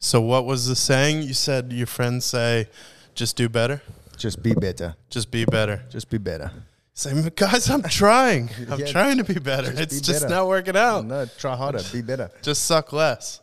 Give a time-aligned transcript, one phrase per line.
[0.00, 1.22] So what was the saying?
[1.22, 2.68] You said your friends say,
[3.14, 3.82] "Just do better,
[4.16, 4.96] Just be better.
[5.10, 6.50] just be better." Just be better.
[6.94, 8.50] Say, guys, I'm trying.
[8.70, 9.68] I'm Yeah, trying to be better.
[9.70, 10.34] just It's be just better.
[10.34, 11.04] not working out.
[11.06, 11.80] No, try harder.
[11.92, 12.30] Be better.
[12.42, 13.40] Just suck less.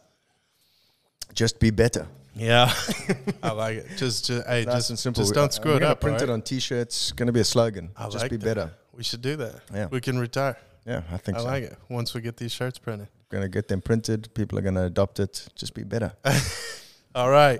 [1.34, 2.08] Just be better.
[2.36, 2.72] Yeah,
[3.44, 3.88] I like it.
[3.98, 5.24] Just, just hey, Nice just and simple.
[5.24, 6.02] Just don't screw I'm it up.
[6.02, 7.12] Print it on T-shirts.
[7.14, 7.90] Going to be a slogan.
[7.98, 8.46] I Just like be that.
[8.46, 8.72] better.
[8.94, 9.56] We should do that.
[9.74, 9.88] Yeah.
[9.88, 10.58] we can retire.
[10.86, 11.48] Yeah, I think I so.
[11.48, 11.78] like it.
[11.90, 13.08] Once we get these shirts printed.
[13.30, 14.34] Going to get them printed.
[14.34, 15.50] People are going to adopt it.
[15.54, 16.14] Just be better.
[17.16, 17.60] All right.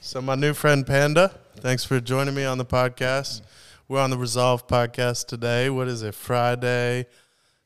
[0.00, 3.42] So my new friend Phanda, thanks for joining me on the podcast.
[3.86, 5.70] We're on the Resolve podcast today.
[5.70, 6.16] What is it?
[6.16, 7.06] Friday.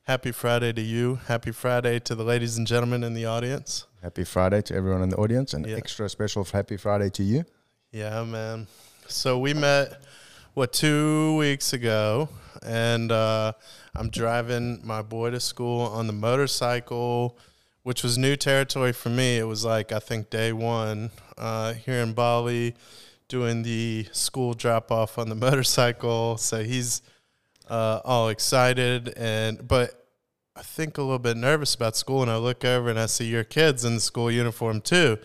[0.03, 1.15] Happy Friday to you.
[1.25, 3.85] Happy Friday to the ladies and gentlemen in the audience.
[4.03, 5.75] Happy Friday to everyone in the audience, and Yeah.
[5.75, 7.45] extra special Happy Friday to you.
[7.91, 8.67] Yeah, man.
[9.07, 10.03] So we met
[10.53, 12.29] what two weeks ago,
[12.63, 13.53] and uh,
[13.95, 17.37] I'm driving my boy to school on the motorcycle,
[17.83, 19.37] which was new territory for me.
[19.37, 22.75] It was like I think day one uh, here in Bali,
[23.27, 26.37] doing the school drop off on the motorcycle.
[26.37, 27.01] So he's
[27.69, 29.99] uh, all excited, and but
[30.55, 32.21] I think a little bit nervous about school.
[32.21, 35.17] And I look over and I see your kids in the school uniform too.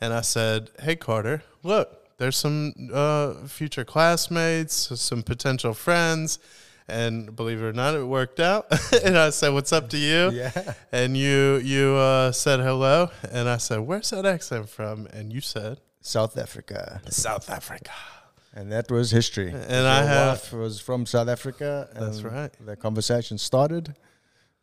[0.00, 6.38] And I said, Hey, Carter, look, there's some uh, future classmates, some potential friends.
[6.88, 8.66] And believe it or not, it worked out.
[9.04, 10.30] and I said, What's up to you?
[10.32, 10.74] Yeah.
[10.92, 13.10] And you you uh, said hello.
[13.30, 15.06] And I said, Where's that accent from?
[15.12, 17.00] And you said, South Africa.
[17.08, 17.92] South Africa.
[18.52, 19.50] And that was history.
[19.50, 21.88] And I have- wife was from South Africa.
[21.94, 22.50] And That's right.
[22.64, 23.94] The conversation started,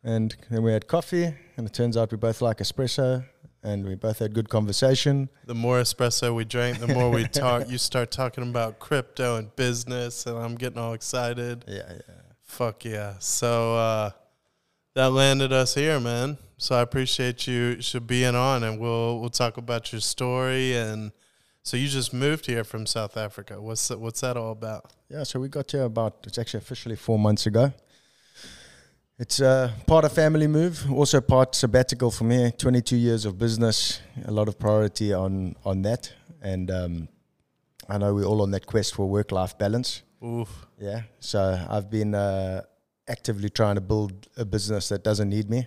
[0.04, 3.24] and then we had coffee, and it turns out we both like espresso,
[3.68, 5.28] and we both had good conversation.
[5.44, 7.68] The more espresso we drank, the more we talk.
[7.68, 11.64] You start talking about crypto and business, and I'm getting all excited.
[11.68, 12.14] Yeah, yeah.
[12.42, 13.14] Fuck yeah.
[13.18, 14.10] So uh,
[14.94, 16.38] that landed us here, man.
[16.56, 21.12] So I appreciate you should being on and we'll we'll talk about your story and
[21.62, 23.60] so you just moved here from South Africa.
[23.60, 24.90] What's that, what's that all about?
[25.10, 27.74] Yeah, so we got here about, it's actually officially four months ago.
[29.20, 32.52] It's uh, part of family move, also part sabbatical for me.
[32.52, 36.12] 22 years of business, a lot of priority on, on that.
[36.40, 37.08] And um,
[37.88, 40.02] I know we're all on that quest for work life balance.
[40.24, 40.66] Oof.
[40.78, 42.62] Yeah, so I've been uh,
[43.08, 45.66] actively trying to build a business that doesn't need me.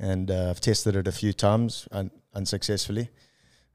[0.00, 3.08] And uh, I've tested it a few times un- unsuccessfully.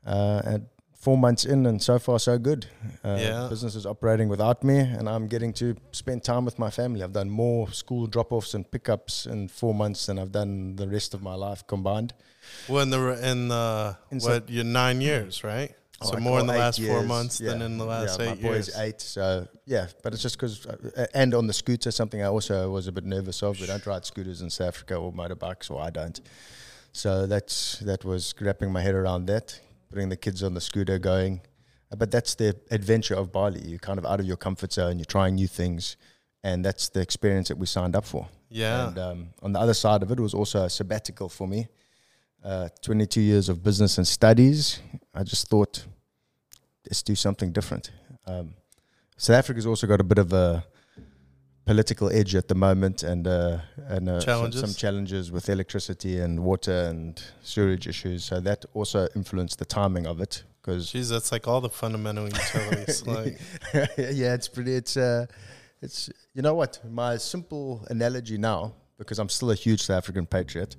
[0.06, 0.66] Uh, and
[1.00, 2.66] four months in, and so far, so good.
[3.04, 3.48] Uh, Yeah.
[3.50, 7.02] Business is operating without me, and I'm getting to spend time with my family.
[7.04, 10.88] I've done more school drop offs and pickups in four months than I've done the
[10.88, 12.14] rest of my life combined.
[12.68, 15.72] Well, in the in the In what your nine years, right?
[16.02, 18.26] So Like, more in oh, the last four years, months than in the last yeah,
[18.32, 18.78] eight my boy's years.
[18.80, 19.88] eight, so yeah.
[20.02, 23.06] But it's just because, uh, and on the scooter, something I also was a bit
[23.06, 23.60] nervous of.
[23.60, 26.20] We don't ride scooters in South Africa or motorbikes, or I don't.
[26.94, 31.00] So that's that was wrapping my head around that, putting the kids on the scooter,
[31.00, 31.42] going.
[31.98, 33.62] But that's the adventure of Bali.
[33.62, 35.00] You're kind of out of your comfort zone.
[35.00, 35.98] You're trying new things,
[36.44, 38.28] and that's the experience that we signed up for.
[38.50, 38.88] Yeah.
[38.88, 41.68] And um, on the other side of it was also a sabbatical for me.
[42.44, 44.80] Uh, 22 years of business and studies.
[45.14, 45.86] I just thought,
[46.86, 47.92] let's do something different.
[48.26, 48.54] Um,
[49.18, 50.64] South Africa's also got a bit of a
[51.70, 54.62] political edge at the moment, and uh, and uh, some- Challenges.
[54.62, 58.24] Some, challenges with electricity and water and sewage issues.
[58.24, 62.26] So that also influenced the timing of it because Jeez, that's like all the fundamental
[62.26, 63.06] utilities.
[63.18, 63.40] like
[63.98, 64.74] yeah, it's pretty.
[64.74, 65.28] It's uh,
[65.80, 66.80] it's you know what?
[66.90, 70.76] My simple analogy now, because I'm still a huge South African patriot,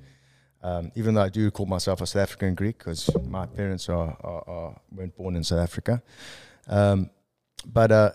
[0.61, 4.17] um, even though I do call myself a South African Greek, because my parents are,
[4.25, 6.03] are, are weren't born in South Africa.
[6.67, 7.11] Um,
[7.65, 8.11] but uh,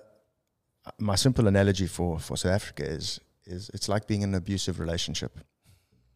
[1.00, 4.80] my simple analogy for for South Africa is is it's like being in an abusive
[4.80, 5.38] relationship.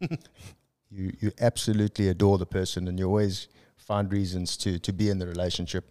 [0.00, 5.18] you you absolutely adore the person, and you always find reasons to to be in
[5.18, 5.84] the relationship.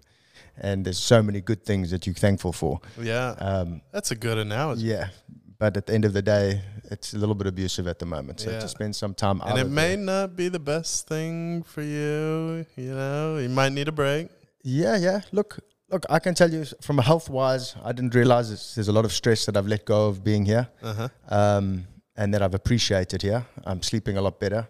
[0.61, 2.79] And there's so many good things that you're thankful for.
[3.01, 4.83] yeah, Um, that's a good analogy.
[4.87, 5.09] yeah,
[5.57, 8.39] but at the end of the day, it's a little bit abusive at the moment.
[8.39, 8.59] So Yeah.
[8.59, 11.81] to spend some time out and it may it- not be the best thing for
[11.81, 12.65] you.
[12.75, 14.27] You know, you might need a break.
[14.63, 15.21] yeah, yeah.
[15.31, 15.59] Look,
[15.91, 19.05] look, I can tell you from a health wise, I didn't realize there's a lot
[19.05, 21.07] of stress that I've let go of being here, Uh huh.
[21.29, 23.45] um, and that I've appreciated here.
[23.65, 24.67] I'm sleeping a lot better.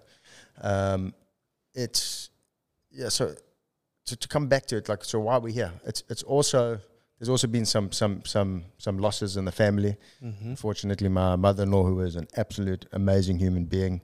[0.61, 1.13] Um,
[1.73, 2.29] it's
[2.91, 3.09] yeah.
[3.09, 3.35] So
[4.05, 5.71] to, to come back to it, like, so why are we here?
[5.85, 6.79] It's it's also
[7.19, 9.95] there's also been some some some some losses in the family.
[10.23, 10.49] Mm-hmm.
[10.49, 14.01] Unfortunately, my mother-in-law, who was an absolute amazing human being,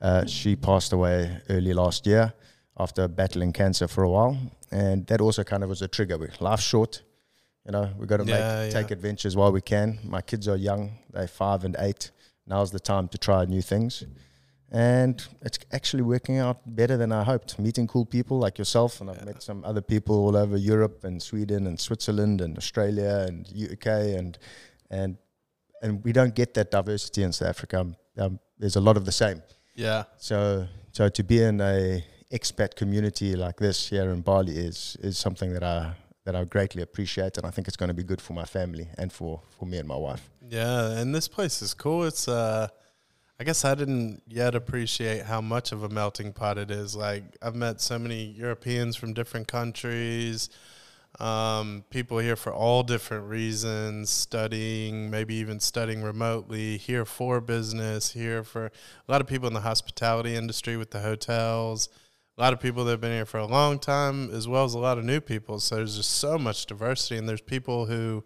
[0.00, 2.32] uh, she passed away early last year
[2.78, 4.36] after battling cancer for a while,
[4.70, 6.18] and that also kind of was a trigger.
[6.18, 7.02] We life's short,
[7.64, 7.90] you know.
[7.98, 9.98] We got to Yeah, make take adventures while we can.
[10.04, 12.10] My kids are young; they're five and eight.
[12.46, 14.04] Now's the time to try new things,
[14.70, 17.58] and it's actually working out better than I hoped.
[17.58, 19.24] Meeting cool people like yourself, and I've Yeah.
[19.32, 23.86] met some other people all over Europe and Sweden and Switzerland and Australia and UK
[24.18, 24.38] and
[24.90, 25.16] and
[25.82, 27.80] and we don't get that diversity in South Africa.
[27.80, 29.42] Um, um, there's a lot of the same.
[29.74, 30.04] Yeah.
[30.18, 35.18] So so to be in a expat community like this here in Bali is is
[35.18, 35.94] something that I
[36.24, 38.88] that I greatly appreciate, and I think it's going to be good for my family
[38.98, 40.28] and for for me and my wife.
[40.48, 42.04] Yeah, and this place is cool.
[42.04, 42.68] It's uh
[43.38, 46.96] I guess I didn't yet appreciate how much of a melting pot it is.
[46.96, 50.48] Like I've met so many Europeans from different countries,
[51.20, 58.12] um, people here for all different reasons, studying, maybe even studying remotely, here for business,
[58.12, 61.90] here for a lot of people in the hospitality industry with the hotels.
[62.38, 64.74] A lot of people that have been here for a long time, as well as
[64.74, 65.58] a lot of new people.
[65.58, 68.24] So there's just so much diversity, and there's people who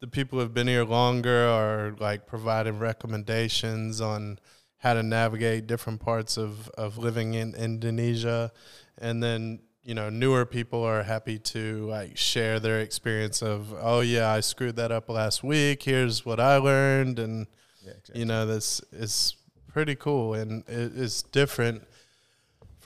[0.00, 4.38] the people who've been here longer are like providing recommendations on
[4.78, 8.52] how to navigate different parts of, of living in Indonesia.
[8.98, 14.00] And then, you know, newer people are happy to like share their experience of, oh
[14.00, 15.82] yeah, I screwed that up last week.
[15.84, 17.18] Here's what I learned.
[17.18, 17.46] And,
[17.82, 18.20] Yeah, exactly.
[18.20, 19.36] you know, this is
[19.68, 21.84] pretty cool and it is different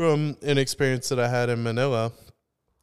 [0.00, 2.10] from an experience that I had in Manila.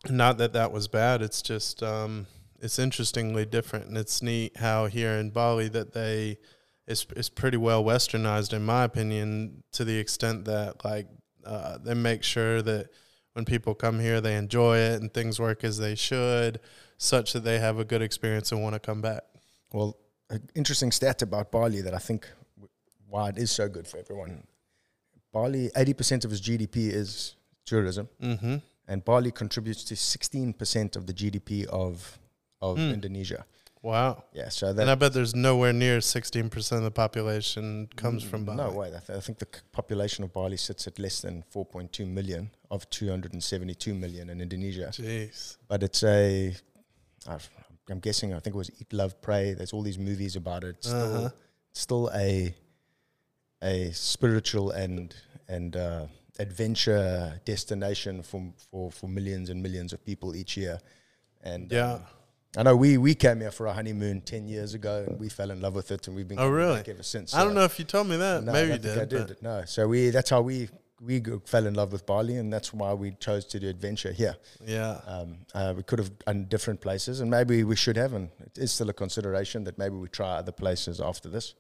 [0.08, 1.24] Not that that was bad.
[1.24, 2.28] It's just, um,
[2.60, 6.38] it's interestingly different, and it's neat how here in Bali that they
[6.86, 11.08] it's it's pretty well westernized in my opinion to the extent that like
[11.44, 12.90] uh, they make sure that
[13.34, 16.60] when people come here they enjoy it and things work as they should,
[17.00, 19.24] such that they have a good experience and want to come back.
[19.74, 19.98] Well,
[20.30, 22.30] an interesting stat about Bali that I think
[23.10, 24.44] why it is so good for everyone.
[25.38, 27.36] Bali, 80% of its GDP is
[27.66, 28.56] tourism, Mm-hmm.
[28.90, 32.18] and Bali contributes to 16% of the GDP of
[32.60, 32.92] of Hmm.
[32.98, 33.46] Indonesia.
[33.84, 34.24] Wow.
[34.34, 38.58] Yeah, so and I bet there's nowhere near 16% of the population comes from Bali.
[38.58, 38.88] no way.
[38.98, 42.90] I, th- I think the population of Bali sits at less than 4.2 million of
[42.90, 44.90] 272 million in Indonesia.
[44.92, 45.58] Jeez.
[45.70, 46.56] But it's a,
[47.92, 49.54] I'm guessing, I think it was Eat, Love, Pray.
[49.54, 50.76] There's all these movies about it.
[50.82, 51.30] It's still, Uh-huh.
[51.86, 52.56] still a
[53.64, 55.16] a spiritual and
[55.48, 56.06] and uh,
[56.40, 58.42] adventure destination for
[58.72, 60.80] for for millions and millions of people each year.
[61.44, 61.94] And Yeah.
[61.94, 62.02] um,
[62.58, 65.52] I know we we came here for our honeymoon ten years ago, and we fell
[65.52, 66.78] in love with it, and we've been Oh, really?
[66.78, 67.34] back ever since.
[67.34, 68.44] I don't know if you told me that.
[68.44, 68.98] no, Maybe I you did.
[68.98, 69.42] I did.
[69.42, 72.92] No, so we that's how we we fell in love with Bali, and that's why
[72.94, 74.36] we chose to do adventure here.
[74.66, 75.00] Yeah.
[75.06, 78.58] Um, uh, we could have done different places, and maybe we should have, and it
[78.58, 81.54] is still a consideration that maybe we try other places after this.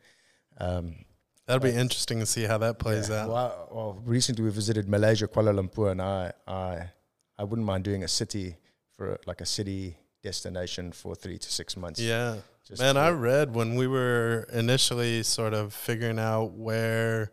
[0.60, 1.06] Um,
[1.48, 3.24] That'll be interesting to see how that plays yeah.
[3.24, 3.30] out.
[3.30, 6.90] Well, I- well, recently we visited Malaysia, Kuala Lumpur, and I, I,
[7.38, 8.58] I wouldn't mind doing a city
[8.98, 12.02] for like a city destination for three to six months.
[12.02, 12.38] Yeah.
[12.68, 17.32] Just Man, I read when we were initially sort of figuring out where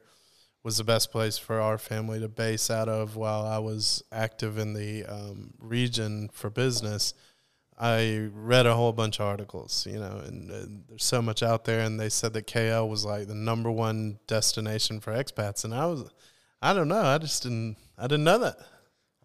[0.62, 4.58] was the best place for our family to base out of while I was active
[4.58, 7.14] in the um, region for business.
[7.78, 11.64] I read a whole bunch of articles, you know, and, and there's so much out
[11.64, 11.80] there.
[11.80, 15.86] And they said that KL was like the number one destination for expats, and I
[15.86, 16.08] was,
[16.62, 18.56] I don't know, I just didn't, I didn't know that.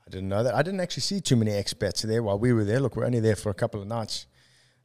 [0.05, 0.55] I didn't know that.
[0.55, 2.79] I didn't actually see too many expats there while we were there.
[2.79, 4.25] Look, we're only there for a couple of nights.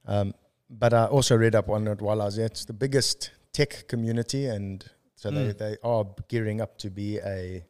[0.06, 0.34] Um,
[0.68, 2.46] but I also read up on it while I was there.
[2.46, 4.84] It's the biggest tech community, and
[5.16, 5.58] so they, Mm.
[5.58, 7.64] they are gearing up to be a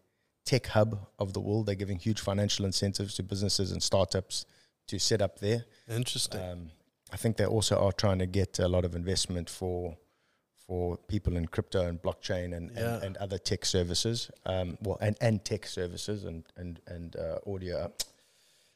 [0.44, 1.66] tech hub of the world.
[1.66, 4.44] They're giving huge financial incentives to businesses and startups
[4.88, 5.64] to set up there.
[5.88, 6.40] Interesting.
[6.40, 6.70] Um,
[7.12, 9.96] I think they also are trying to get a lot of investment for
[10.66, 12.94] for people in crypto and blockchain and, Yeah.
[12.94, 14.30] and, and other tech services.
[14.46, 17.92] Um, well, and, and tech services and and and uh, audio,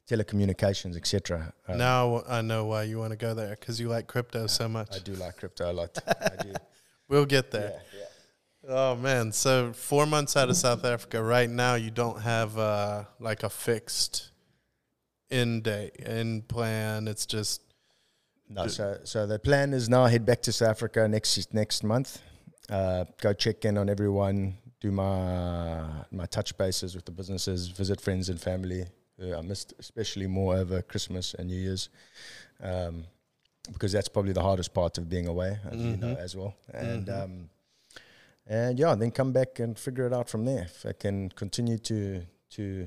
[0.08, 1.52] telecommunications, etc.
[1.66, 4.68] Um, now I know why you want to go there because you like crypto so
[4.68, 4.88] much.
[4.94, 5.98] I do like crypto a lot.
[6.06, 6.52] I do.
[7.08, 7.80] We'll get there.
[7.92, 8.04] Yeah, yeah.
[8.70, 13.04] Oh man, so four months out of South Africa right now, you don't have uh,
[13.18, 14.27] like a fixed
[15.30, 17.08] end date, end plan.
[17.08, 17.62] It's just
[18.48, 22.20] No, so so the plan is now head back to South Africa next next month.
[22.70, 28.00] Uh, go check in on everyone, do my my touch bases with the businesses, visit
[28.00, 28.86] friends and family
[29.18, 31.88] who I missed, especially more over Christmas and New Year's,
[32.62, 33.04] um,
[33.72, 36.18] because that's probably the hardest part of being away, as you know Mhm.
[36.24, 36.54] as well.
[36.72, 37.22] And Mhm.
[37.24, 37.50] um,
[38.46, 40.62] and yeah, then come back and figure it out from there.
[40.64, 42.86] If I can continue to to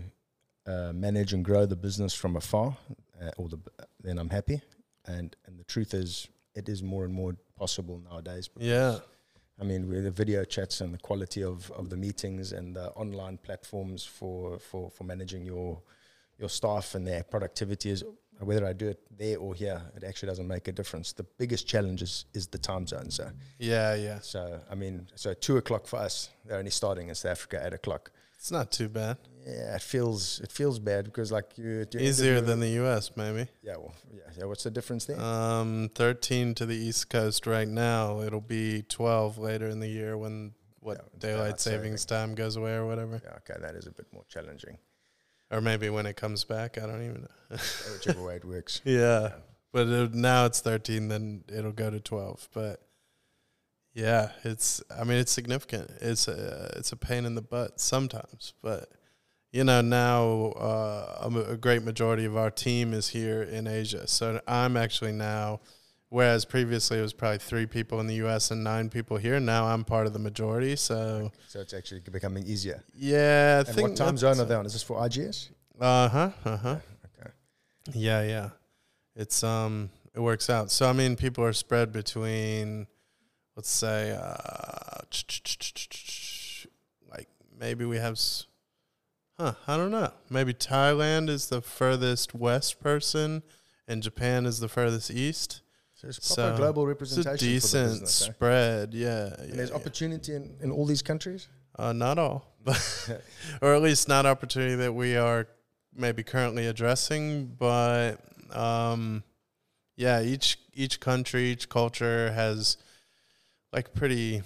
[0.68, 2.78] uh, manage and grow the business from afar,
[3.22, 3.60] uh, or the
[4.04, 4.62] then I'm happy
[5.06, 9.00] and and the truth is it is more and more possible nowadays because, yeah,
[9.60, 12.90] i mean with the video chats and the quality of of the meetings and the
[12.92, 15.82] online platforms for for for managing your
[16.38, 18.04] your staff and their productivity is
[18.40, 21.14] whether I do it there or here, it actually doesn't make a difference.
[21.14, 23.12] The biggest challenge is, is the time zone.
[23.12, 24.18] So, Yeah, yeah.
[24.20, 26.32] so I mean, so two o'clock for us.
[26.46, 28.12] They're only starting in South Africa at eight o'clock.
[28.36, 29.18] It's not too bad.
[29.46, 32.60] Yeah, it feels it feels bad because like you at your end of Easier than
[32.60, 33.12] the U.S.
[33.16, 33.48] Maybe.
[33.64, 34.46] yeah, well, yeah, yeah.
[34.46, 35.20] What's the difference there?
[35.20, 38.22] Um, 13 to the East Coast right now.
[38.22, 42.74] It'll be 12 later in the year when what Yeah, daylight savings time goes away
[42.74, 44.78] or whatever, yeah, okay, that is a bit more challenging.
[45.52, 46.78] or maybe when it comes back.
[46.78, 47.58] I don't even know.
[47.94, 48.82] Whichever way it works.
[48.86, 49.34] Yeah,
[49.72, 51.08] but it, now it's 13.
[51.08, 52.50] Then it'll go to 12.
[52.54, 52.82] But
[53.94, 54.82] yeah, it's.
[54.96, 55.92] I mean, it's significant.
[56.00, 58.90] It's a it's a pain in the butt sometimes, but.
[59.52, 64.08] You know, now uh, a a great majority of our team is here in Asia.
[64.08, 65.60] So I'm actually now
[66.10, 68.52] Whereas previously it was probably three people in the U.S.
[68.52, 69.40] and nine people here.
[69.40, 70.76] Now I'm part of the majority.
[70.76, 72.84] So So it's actually becoming easier.
[72.94, 74.66] yeah, I And think what time zone are they on?
[74.66, 75.52] Is this for IGS?
[75.80, 76.30] Uh huh.
[76.44, 76.76] Uh huh.
[77.18, 77.32] Okay.
[77.94, 78.50] Yeah, yeah.
[79.16, 80.70] It's um, it works out.
[80.70, 82.88] So I mean, people are spread between,
[83.56, 85.04] let's say, uh,
[87.10, 88.48] like maybe we have, s-
[89.42, 89.54] huh?
[89.68, 90.12] I don't know.
[90.30, 93.44] Maybe Thailand is the furthest west person,
[93.88, 95.62] and Japan is the furthest east.
[95.96, 97.48] So So, proper global It's a representation.
[97.48, 98.94] decent business, spread.
[98.94, 99.76] Yeah, And there's yeah.
[99.76, 101.48] opportunity in, in all these countries.
[101.78, 103.10] Uh, not all, but
[103.62, 105.48] or at least not opportunity that we are
[105.96, 107.48] maybe currently addressing.
[107.58, 108.18] But
[108.52, 109.24] um,
[109.96, 112.78] yeah, each each country, each culture has
[113.72, 114.42] like pretty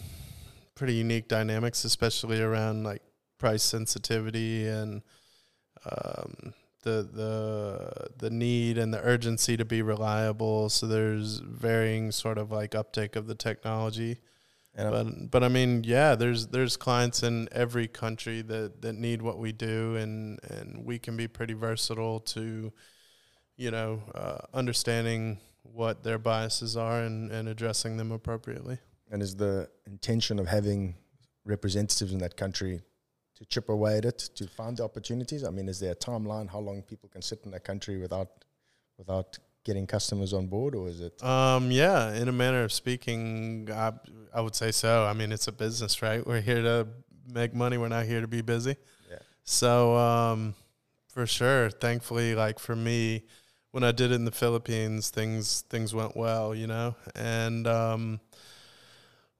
[0.76, 3.02] pretty unique dynamics, especially around like
[3.46, 5.02] price sensitivity and
[5.92, 7.32] um, the the
[8.18, 10.70] the need and the urgency to be reliable.
[10.70, 14.14] So there's varying sort of like uptake of the technology
[14.78, 14.94] And I'm-
[15.32, 19.38] but but I mean, yeah, there's there's clients in every country that that need what
[19.46, 22.44] we do, and and we can be pretty versatile to,
[23.58, 28.78] you know, uh, understanding what their biases are and and addressing them appropriately.
[29.12, 30.96] and is the intention of having
[31.46, 32.82] representatives in that country
[33.36, 35.44] to chip away at it to find the opportunities?
[35.44, 38.30] I mean, is there a timeline how long people can sit in that country without
[38.98, 41.22] without getting customers on board, or is it?
[41.24, 43.94] Um, yeah, in a manner of speaking, I
[44.34, 45.06] I would say so.
[45.06, 46.26] I mean, it's a business, right?
[46.26, 46.88] We're here to
[47.28, 47.78] make money.
[47.78, 48.76] We're not here to be busy.
[49.10, 49.18] Yeah.
[49.44, 50.56] So, um,
[51.08, 51.70] for sure.
[51.70, 53.24] Thankfully, like for me,
[53.72, 58.20] when I did it in the Philippines, things things went well, you know, and um,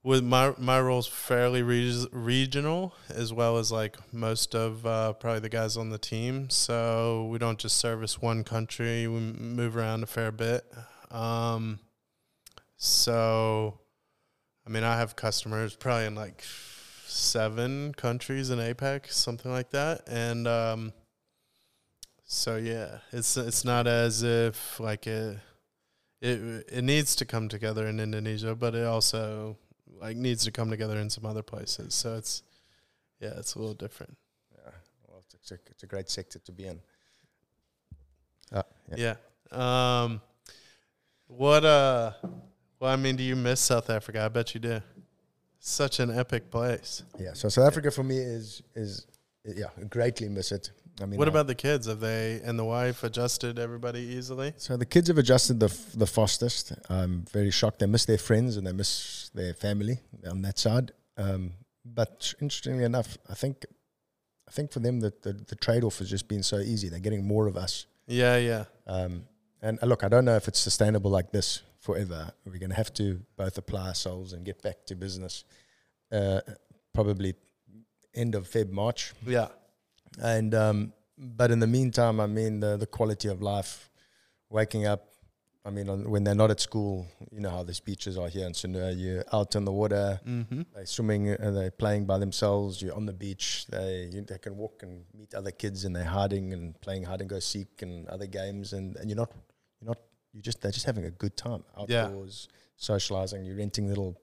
[0.06, 5.40] with my my role's fairly re- regional as well as like most of uh, probably
[5.40, 6.48] the guys on the team.
[6.48, 10.64] So we don't just service one country; we move around a fair bit.
[11.10, 11.80] Um,
[12.76, 13.80] so,
[14.64, 16.44] I mean, I have customers probably in like
[17.06, 20.92] seven countries in apec something like that, and um,
[22.22, 25.38] so yeah, it's it's not as if like it
[26.20, 29.58] it it needs to come together in Indonesia, but it also
[30.00, 31.94] like needs to come together in some other places.
[31.94, 32.42] So it's
[33.20, 34.16] yeah, it's a little different.
[34.52, 34.70] Yeah,
[35.08, 36.80] well, it's, it's, a, it's a great sector to be in.
[38.52, 38.62] Uh,
[38.96, 39.14] Yeah.
[39.50, 40.20] Um,
[41.28, 42.12] what uh,
[42.78, 44.22] well, I mean, do you miss South Africa?
[44.24, 44.80] I bet you do.
[45.58, 47.02] Such an epic place.
[47.18, 47.32] Yeah.
[47.32, 49.06] So South Africa for me is is
[49.44, 50.70] yeah, greatly miss it.
[51.00, 51.86] I mean, What I- about the kids?
[51.86, 54.54] Have they and the wife adjusted everybody easily?
[54.56, 56.72] So the kids have adjusted the f- the fastest.
[56.88, 57.78] I'm very shocked.
[57.80, 59.98] They miss their friends and they miss their family
[60.30, 60.92] on that side.
[61.18, 61.52] Um,
[61.84, 63.64] but interestingly enough, I think
[64.48, 66.88] I think for them that the, the trade off has just been so easy.
[66.88, 67.86] They're getting more of us.
[68.06, 68.64] Yeah, yeah.
[68.86, 69.26] Um,
[69.60, 72.30] and uh, look, I don't know if it's sustainable like this forever.
[72.44, 75.44] We're going to have to both apply ourselves and get back to business.
[76.12, 76.40] Uh,
[76.94, 77.34] probably
[78.14, 79.12] end of Feb March.
[79.26, 79.48] Yeah.
[80.22, 83.90] And um, but in the meantime, I mean the the quality of life,
[84.50, 85.02] waking up.
[85.64, 88.46] I mean, on, when they're not at school, you know how these beaches are here
[88.46, 88.94] in Sanur.
[88.96, 90.62] You're out on the water, Mm-hmm.
[90.72, 92.80] they're swimming, and they're playing by themselves.
[92.80, 93.66] You're on the beach.
[93.68, 97.20] They you, they can walk and meet other kids, and they're hiding and playing hide
[97.20, 98.72] and go seek and other games.
[98.74, 99.32] And, and you're not
[99.80, 99.98] you're not
[100.32, 102.04] you just they're just having a good time Yeah.
[102.04, 102.46] outdoors,
[102.76, 103.44] socializing.
[103.44, 104.16] You're renting little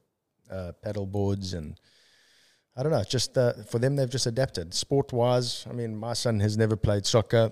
[0.49, 1.77] uh, paddle boards and
[2.75, 3.03] I don't know.
[3.03, 4.73] Just uh, for them, they've just adapted.
[4.73, 7.51] Sport wise, I mean, my son has never played soccer.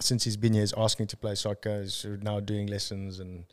[0.00, 1.82] Since he's been here, he's asking to play soccer.
[1.82, 3.44] He's now doing lessons, and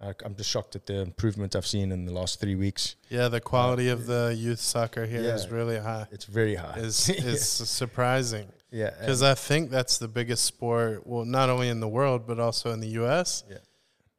[0.00, 2.96] uh, I'm just shocked at the improvement I've seen in the last three weeks.
[3.10, 5.54] Yeah, the quality of the youth soccer here is Yeah.
[5.54, 6.06] really high.
[6.10, 6.78] It's very high.
[6.78, 7.46] Is is
[7.80, 11.06] surprising yeah, because I think that's the biggest sport.
[11.06, 13.44] Well, not only in the world but also in the U.S.
[13.50, 13.58] Yeah.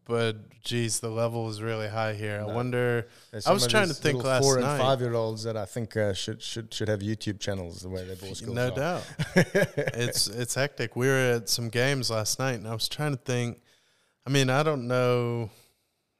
[0.05, 2.43] But geez, the level is really high here.
[2.45, 3.07] I wonder.
[3.31, 4.71] there's I was trying to think last four night.
[4.73, 7.89] and five year olds that I think uh, should should should have YouTube channels the
[7.89, 8.75] way they've all skills No are.
[8.75, 9.03] doubt.
[9.35, 10.95] it's it's hectic.
[10.95, 13.59] We were at some games last night, and I was trying to think.
[14.25, 15.49] I mean, I don't know.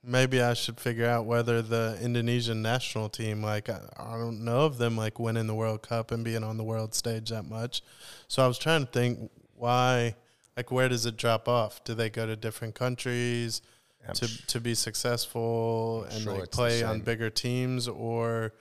[0.04, 4.62] Maybe I should figure out whether the Indonesian national team, like, I, I don't know
[4.66, 7.84] of them like winning the World Cup and being on the world stage that much.
[8.28, 10.16] So I was trying to think why,
[10.58, 11.84] like, where does it drop off?
[11.84, 13.62] Do they go to different countries
[14.08, 18.54] I'm to sh- to be successful I'm and sure like play on bigger teams, or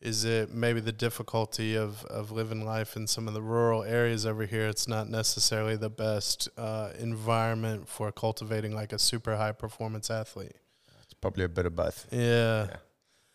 [0.00, 4.26] is it maybe the difficulty of, of living life in some of the rural areas
[4.26, 4.66] over here?
[4.66, 10.56] It's not necessarily the best uh, environment for cultivating like a super high performance athlete.
[11.04, 12.08] it's probably a bit of both.
[12.10, 12.68] Yeah.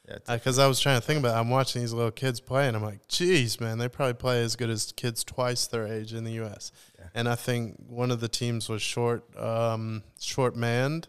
[0.10, 1.40] Yeah, Because I was trying to think about, it.
[1.40, 4.56] I'm watching these little kids play, and I'm like, "Geez, man, they probably play as
[4.56, 6.72] good as kids twice their age in the U.S."
[7.18, 7.22] Yeah.
[7.22, 11.08] And I think one of the teams was short, um, short manned,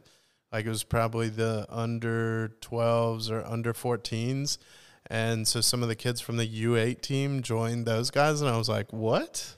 [0.52, 4.58] like it was probably the under 12s or under 14s,
[5.10, 8.56] and so some of the kids from the U8 team joined those guys, and I
[8.56, 9.56] was like, "What?"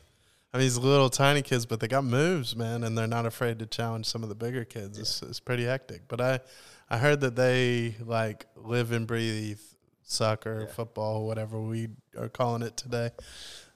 [0.52, 3.60] I mean, these little tiny kids, but they got moves, man, and they're not afraid
[3.60, 4.98] to challenge some of the bigger kids.
[4.98, 6.02] It's, it's pretty hectic.
[6.08, 6.40] But I,
[6.88, 9.60] I heard that they like live and breathe
[10.02, 10.74] soccer, Yeah.
[10.74, 13.10] football, whatever we are calling it today.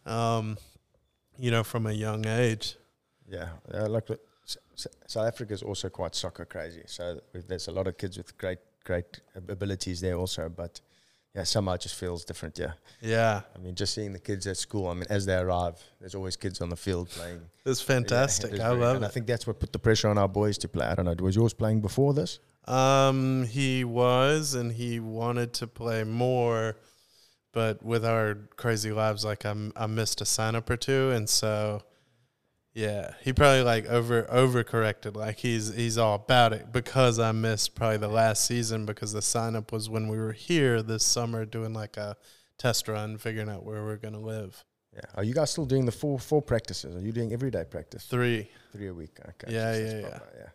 [0.05, 0.59] Um,
[1.39, 2.77] you know, from a young age.
[3.29, 4.09] Yeah, uh, like
[5.07, 6.83] South Africa is also quite soccer crazy.
[6.87, 10.49] So there's a lot of kids with great, great abilities there also.
[10.49, 10.81] But
[11.35, 12.59] yeah, somehow it just feels different.
[12.59, 14.89] Yeah, Yeah, I mean, just seeing the kids at school.
[14.89, 17.41] I mean, as they arrive, there's always kids on the field playing.
[17.65, 18.61] it's Yeah, fantastic.
[18.61, 19.09] I love and it.
[19.09, 20.87] I think that's what put the pressure on our boys to play.
[20.87, 21.15] I don't know.
[21.21, 22.39] Was yours playing before this?
[22.67, 26.77] Um, he was, and he wanted to play more,
[27.55, 31.29] but with our crazy lives, like I'm, I missed a sign up or two, and
[31.29, 31.83] so,
[32.75, 35.17] yeah, he probably like over overcorrected.
[35.17, 39.23] Like he's he's all about it because I missed probably the last season because the
[39.23, 42.17] sign up was when we were here this summer doing like a
[42.59, 44.65] test run, figuring out where we're gonna live.
[44.93, 45.01] Yeah.
[45.15, 46.97] Are you guys still doing the four four practices?
[46.97, 48.05] Are you doing everyday practice?
[48.05, 49.17] Three, Three a week.
[49.21, 49.53] Okay.
[49.53, 50.09] Yeah, yeah, yeah.
[50.09, 50.49] proper, yeah.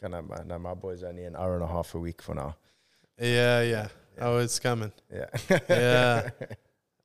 [0.00, 2.34] Kind of, my, no, my boys only an hour and a half a week for
[2.34, 2.56] now.
[3.18, 3.88] yeah, yeah.
[4.22, 4.28] Yeah.
[4.28, 4.92] Oh, it's coming.
[5.12, 5.26] Yeah.
[5.68, 6.30] Yeah.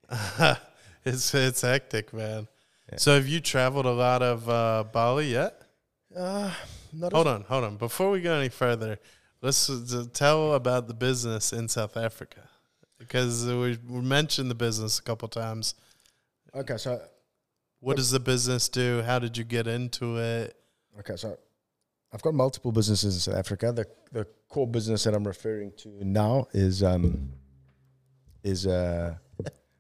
[1.06, 2.48] it's it's hectic, man.
[2.92, 2.98] Yeah.
[2.98, 5.62] So have you traveled a lot of uh, Bali yet?
[6.16, 6.54] uh,
[6.94, 7.78] not Hold on, hold on.
[7.78, 8.98] Before we go any further,
[9.42, 12.48] let's uh, tell about the business in South Africa
[12.98, 15.76] because we, we mentioned the business a couple times.
[16.56, 17.02] Okay, so
[17.80, 19.02] What does the business do?
[19.02, 20.56] How did you get into it?
[21.00, 21.38] Okay, so
[22.14, 23.72] I've got multiple businesses in South Africa.
[23.72, 27.30] The the core business that I'm referring to now is um
[28.44, 29.16] is uh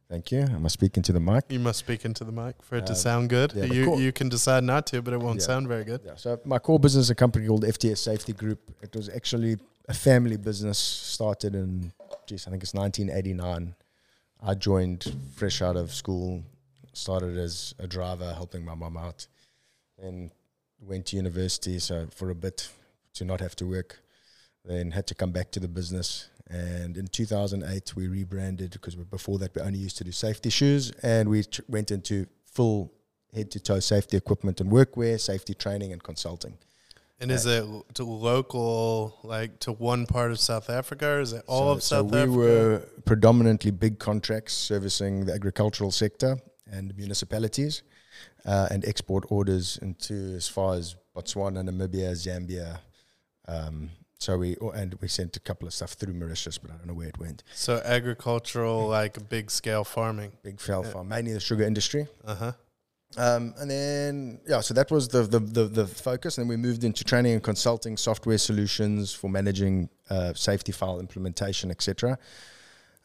[0.09, 0.39] thank you.
[0.41, 1.45] Am I speaking to the mic?
[1.49, 3.53] You must speak into the mic for it to Um, sound good.
[3.53, 5.45] yeah, you core- you can decide not to, but it won't Yeah.
[5.45, 6.01] sound very good.
[6.05, 6.15] Yeah.
[6.15, 8.59] So my core business is a company called FTS Safety Group.
[8.81, 11.93] It was actually a family business started in
[12.25, 13.75] geez, I think it's 1989.
[14.41, 16.43] I joined fresh out of school,
[16.93, 19.27] started as a driver helping my mom out,
[19.97, 20.31] and
[20.81, 21.79] went to university.
[21.79, 22.69] So for a bit
[23.13, 23.99] to not have to work,
[24.67, 26.29] then had to come back to the business.
[26.49, 30.91] And in 2008, we rebranded because before that we only used to do safety shoes,
[31.03, 32.93] and we tr- went into full
[33.33, 36.57] head to toe safety equipment and workwear, safety training and consulting.
[37.19, 41.43] And is it to local, like to one part of South Africa, or is it
[41.47, 42.31] all so, of South so Africa?
[42.31, 46.37] we were predominantly big contracts servicing the agricultural sector
[46.71, 47.81] and municipalities,
[48.45, 52.79] uh, and export orders into as far as Botswana, Namibia, Zambia.
[53.47, 56.75] Um, so we oh, and we sent a couple of stuff through Mauritius, but I
[56.75, 57.43] don't know where it went.
[57.53, 60.31] So agricultural, like big scale farming.
[60.43, 60.91] Big scale Yeah.
[60.91, 62.07] farm, mainly the sugar industry.
[62.25, 62.51] Uh huh.
[63.15, 66.37] Um, and then yeah, so that was the, the the the focus.
[66.37, 70.99] And then we moved into training and consulting, software solutions for managing uh, safety file
[70.99, 72.17] implementation, etc.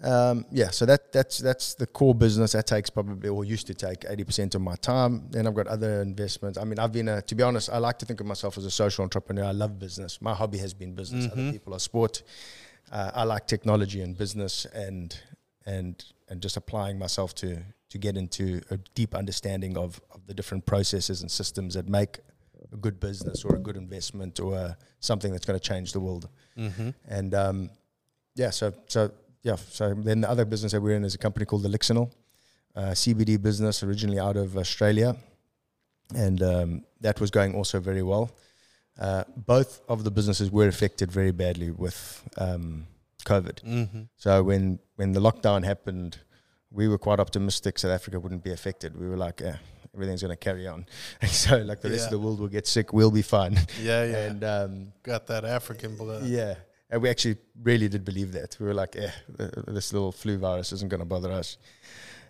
[0.02, 2.52] Um, yeah, so that that's that's the core business.
[2.52, 5.28] That takes probably or used to take eighty percent of my time.
[5.30, 6.58] Then I've got other investments.
[6.58, 8.64] I mean, I've been a to be honest, I like to think of myself as
[8.64, 9.44] a social entrepreneur.
[9.44, 10.20] I love business.
[10.20, 11.26] My hobby has been business.
[11.30, 11.52] Other Mhm.
[11.52, 12.22] people are sport.
[12.90, 15.16] Uh, I like technology and business and
[15.66, 20.34] and and just applying myself to to get into a deep understanding of, of the
[20.34, 22.20] different processes and systems that make
[22.72, 26.00] a good business or a good investment or uh, something that's going to change the
[26.00, 26.28] world.
[26.56, 26.90] Mm-hmm.
[27.06, 27.70] And um,
[28.34, 29.10] yeah, so so
[29.42, 32.10] yeah, so then the other business that we're in is a company called Elixinol,
[32.76, 35.16] uh, CBD business originally out of Australia,
[36.14, 38.30] and um, that was going also very well.
[38.98, 42.86] Uh, both of the businesses were affected very badly with um,
[43.24, 43.62] COVID.
[43.64, 44.02] Mm-hmm.
[44.16, 46.18] So when when the lockdown happened,
[46.70, 48.98] we were quite optimistic South Africa wouldn't be affected.
[48.98, 49.56] We were like, eh,
[49.94, 50.86] everything's going to carry on.
[51.22, 52.04] And so like the rest Yeah.
[52.06, 53.54] of the world will get sick, we'll be fine.
[53.82, 54.26] Yeah, yeah.
[54.26, 56.24] And um, Got that African blood.
[56.24, 56.54] yeah,
[56.92, 58.56] and we actually really did believe that.
[58.60, 59.10] We were like, eh,
[59.66, 61.56] this little flu virus isn't going to bother us.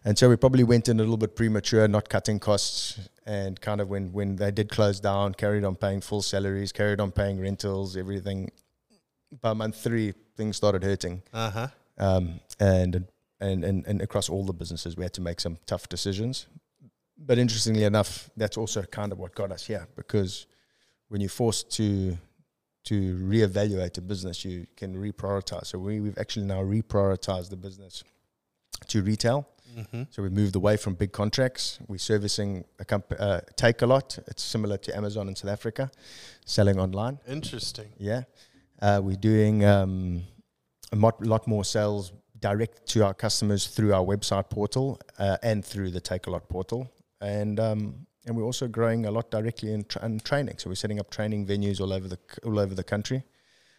[0.04, 3.80] And so we probably went in a little bit premature, not cutting costs, and kind
[3.80, 7.40] of when when they did close down, carried on paying full salaries, carried on paying
[7.40, 8.50] rentals, everything.
[9.40, 11.68] By month three, things started hurting, Uh huh.
[11.98, 13.06] um, and,
[13.40, 16.46] and and and across all the businesses, we had to make some tough decisions.
[17.16, 20.46] But interestingly enough, that's also kind of what got us here, because
[21.08, 22.18] when you're forced to
[22.84, 25.66] to reevaluate a business, you can reprioritize.
[25.66, 28.02] So we, we've actually now reprioritized the business
[28.88, 29.48] to retail.
[29.76, 30.02] Mm-hmm.
[30.10, 31.78] So we moved away from big contracts.
[31.88, 34.18] We're servicing a comp- uh, Takealot.
[34.28, 35.90] It's similar to Amazon in South Africa,
[36.44, 37.18] selling online.
[37.26, 37.88] Interesting.
[37.98, 38.22] Yeah,
[38.82, 40.24] uh, we're doing um,
[40.92, 45.64] a lot, lot more sales direct to our customers through our website portal uh, and
[45.64, 46.90] through the Takealot portal,
[47.20, 50.58] and um, and we're also growing a lot directly in, tra- in training.
[50.58, 53.24] So we're setting up training venues all over the all over the country.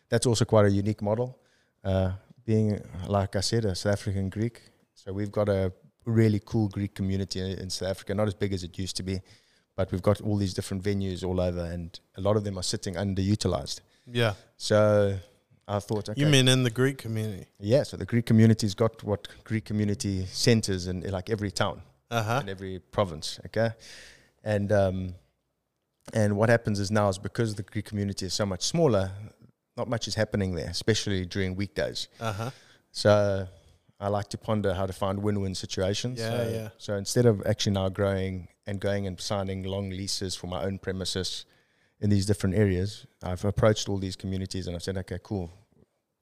[0.09, 1.37] That's also quite a unique model.
[1.83, 2.11] Uh,
[2.45, 4.61] being like I said, a South African Greek,
[4.95, 5.71] so we've got a
[6.05, 8.13] really cool Greek community in South Africa.
[8.13, 9.21] Not as big as it used to be,
[9.77, 12.63] but we've got all these different venues all over, and a lot of them are
[12.63, 13.79] sitting underutilized.
[14.11, 14.33] Yeah.
[14.57, 15.17] So
[15.67, 17.45] I thought, okay, You mean in the Greek community?
[17.59, 17.83] yeah.
[17.83, 22.39] So the Greek community's got what Greek community centers in, like every town Uh huh.
[22.43, 23.39] in every province.
[23.45, 23.69] Okay,
[24.43, 25.15] and um,
[26.13, 29.11] and what happens is now is because the Greek community is so much smaller,
[29.77, 32.07] not much is happening there, especially during weekdays.
[32.19, 32.49] Uh huh.
[32.91, 33.47] So
[33.99, 36.19] I like to ponder how to find win-win situations.
[36.19, 36.69] Yeah, so, yeah.
[36.77, 40.77] So instead of actually now growing and going and signing long leases for my own
[40.79, 41.45] premises
[42.01, 45.49] in these different areas, I've approached all these communities and I've said, okay, cool.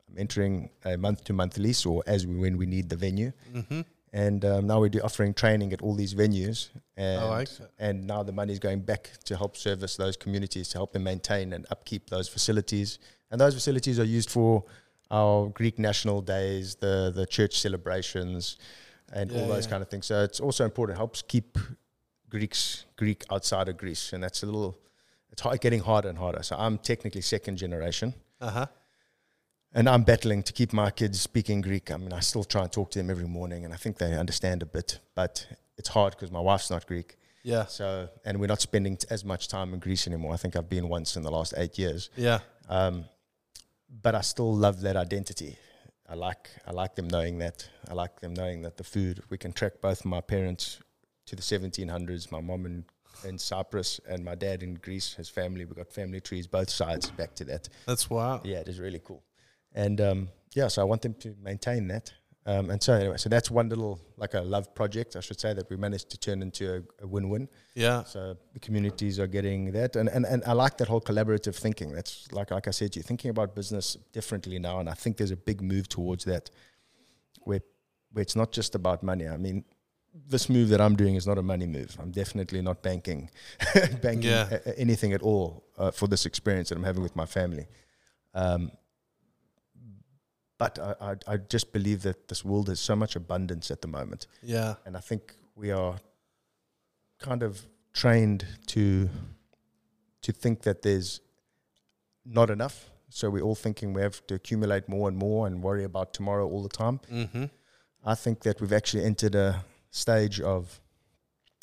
[0.10, 3.82] I'm entering a month-to-month lease, or as we, when we need the venue, Mm-hmm.
[4.14, 6.70] And um, now we're do offering training at all these venues.
[6.98, 10.70] And I like and now the money is going back to help service those communities,
[10.70, 13.00] to help them maintain and upkeep those facilities.
[13.30, 14.66] And those facilities are used for
[15.10, 18.58] our Greek national days, the the church celebrations,
[19.14, 19.72] and all those yeah.
[19.72, 20.06] kind of things.
[20.08, 20.98] So it's also important.
[20.98, 21.58] It helps keep
[22.30, 24.78] Greeks Greek outside of Greece, and that's a little.
[25.32, 26.44] It's hard, getting harder and harder.
[26.44, 28.66] So I'm technically second generation, Uh huh.
[29.74, 31.92] And I'm battling to keep my kids speaking Greek.
[31.92, 34.14] I mean, I still try and talk to them every morning, and I think they
[34.14, 37.18] understand a bit, but it's hard because my wife's not Greek.
[37.44, 37.66] Yeah.
[37.66, 40.34] So, and we're not spending t- as much time in Greece anymore.
[40.34, 42.10] I think I've been once in the last eight years.
[42.16, 42.40] Yeah.
[42.70, 43.06] Um,
[44.02, 45.58] but I still love that identity.
[46.08, 47.68] I like I like them knowing that.
[47.90, 50.80] I like them knowing that the food we can track both my parents
[51.26, 52.32] to the 1700s.
[52.32, 52.86] My mom in,
[53.26, 55.14] in Cyprus and my dad in Greece.
[55.14, 55.66] His family.
[55.66, 57.70] We got family trees both sides back to that.
[57.86, 58.46] That's wild.
[58.46, 59.24] Yeah, it is really cool.
[59.74, 62.12] And um, yeah, so I want them to maintain that.
[62.46, 65.54] Um, and so anyway, so that's one little like a love project, I should say,
[65.54, 67.48] that we managed to turn into a, a win-win.
[67.76, 68.04] Yeah.
[68.04, 71.92] So the communities are getting that, and, and and I like that whole collaborative thinking.
[71.94, 75.30] That's like like I said, you're thinking about business differently now, and I think there's
[75.32, 76.50] a big move towards that,
[77.44, 77.62] where
[78.12, 79.28] where it's not just about money.
[79.28, 79.64] I mean,
[80.28, 81.96] this move that I'm doing is not a money move.
[82.02, 83.30] I'm definitely not banking
[84.02, 84.48] banking Yeah.
[84.52, 87.68] a- a- anything at all uh, for this experience that I'm having with my family.
[88.34, 88.72] Um,
[90.64, 93.88] but I, I I just believe that this world has so much abundance at the
[93.88, 94.76] moment Yeah.
[94.86, 95.22] and I think
[95.62, 95.96] we are
[97.28, 97.54] kind of
[97.94, 99.10] trained to
[100.26, 101.22] to think that there's
[102.26, 102.76] not enough.
[103.10, 106.46] So we're all thinking we have to accumulate more and more and worry about tomorrow
[106.52, 107.00] all the time.
[107.12, 107.46] Mm-hmm.
[108.14, 110.80] I think that we've actually entered a stage of.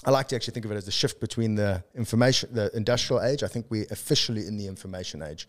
[0.05, 3.21] I like to actually think of it as the shift between the information, the industrial
[3.23, 3.43] age.
[3.43, 5.49] I think we're officially in the information age,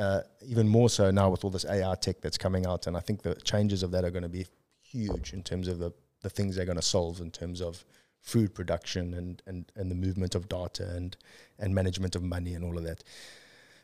[0.00, 2.86] uh, even more so now with all this AI tech that's coming out.
[2.86, 4.46] And I think the changes of that are going to be
[4.82, 7.84] huge in terms of the, the things they're going to solve in terms of
[8.22, 11.16] food production and, and, and the movement of data and,
[11.58, 13.04] and management of money and all of that.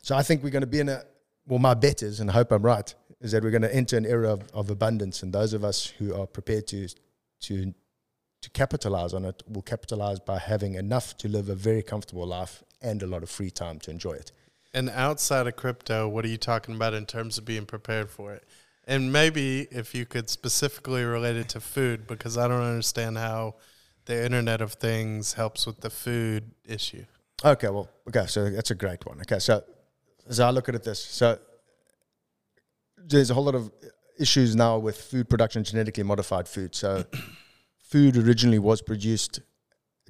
[0.01, 1.03] So I think we're going to be in a,
[1.45, 3.95] well, my bet is, and I hope I'm right, is that we're going to enter
[3.97, 5.21] an era of, of abundance.
[5.21, 6.87] And those of us who are prepared to,
[7.41, 7.73] to,
[8.41, 12.63] to capitalize on it will capitalize by having enough to live a very comfortable life
[12.81, 14.31] and a lot of free time to enjoy it.
[14.77, 18.33] And outside of crypto, what are you talking about in terms of being prepared for
[18.33, 18.43] it?
[18.85, 23.55] And maybe if you could specifically relate it to food, because I don't understand how
[24.05, 27.05] the Internet of Things helps with the food issue.
[27.43, 29.19] Okay, well, okay, so that's a great one.
[29.21, 29.63] Okay, so
[30.29, 31.39] as I look at it this, so
[32.99, 33.71] there's a whole lot of
[34.19, 36.75] issues now with food production, genetically modified food.
[36.75, 37.03] So
[37.79, 39.39] food originally was produced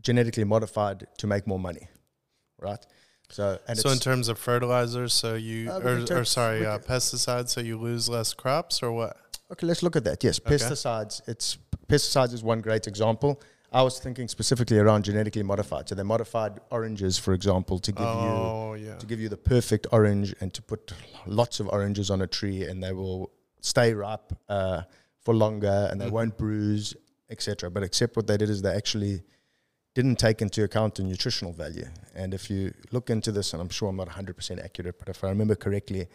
[0.02, 1.88] genetically modified to make more money,
[2.60, 2.86] right?
[3.30, 7.50] So and so in terms of fertilizers, so you, Uh, or, or sorry, uh, pesticides,
[7.50, 9.18] so you lose less crops, or what?
[9.52, 10.24] okay, let's look at that.
[10.24, 10.56] Yes, Okay.
[10.56, 11.22] pesticides.
[11.28, 13.42] It's pesticides is one great example.
[13.72, 15.90] I was thinking specifically around genetically modified.
[15.90, 18.96] So they modified oranges, for example, to give you oh, yeah.
[18.98, 20.94] to give you the perfect orange and to put
[21.26, 24.84] lots of oranges on a tree and they will stay ripe uh,
[25.20, 26.12] for longer and they Mhm.
[26.18, 26.96] won't bruise
[27.30, 27.70] etc.
[27.70, 29.22] But except what they did is they actually
[29.98, 31.88] didn't take into account the nutritional value.
[32.14, 35.24] And if you look into this, and I'm sure I'm not 100% accurate, but if
[35.24, 36.06] I remember correctly,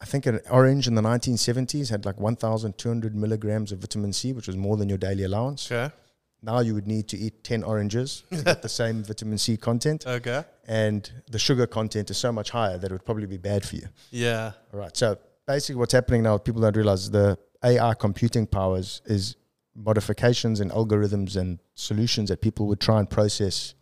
[0.00, 4.46] I think an orange in the 1970s had like 1,200 milligrams of vitamin C, which
[4.46, 5.70] was more than your daily allowance.
[5.70, 5.94] Okay.
[6.42, 10.06] Now you would need to eat 10 oranges to get the same vitamin C content.
[10.06, 10.42] Okay.
[10.66, 13.76] And the sugar content is so much higher that it would probably be bad for
[13.76, 13.88] you.
[14.10, 14.52] Yeah.
[14.72, 14.96] All right.
[14.96, 19.36] So basically, what's happening now, people don't realize the AI computing powers is
[19.74, 23.74] modifications and algorithms and solutions that people would try and process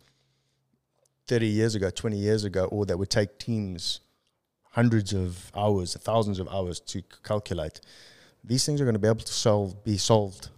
[1.27, 4.01] 30 years ago, 20 years ago, or that would take teams
[4.71, 7.79] hundreds of hours, thousands of hours to c- calculate.
[8.43, 10.49] These things are going to be able to solve, be solved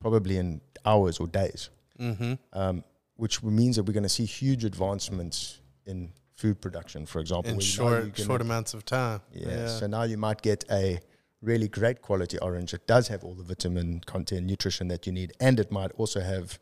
[0.00, 1.70] probably in hours or days,
[2.00, 2.34] Mm-hmm.
[2.52, 2.84] um,
[3.16, 7.50] which means that we're going to see huge advancements in food production, for example.
[7.50, 9.20] In where you know short, short amounts of time.
[9.32, 9.66] yeah.
[9.66, 11.00] So now you might get a
[11.40, 15.32] really great quality orange It does have all the vitamin content, nutrition that you need,
[15.40, 16.58] and it might also have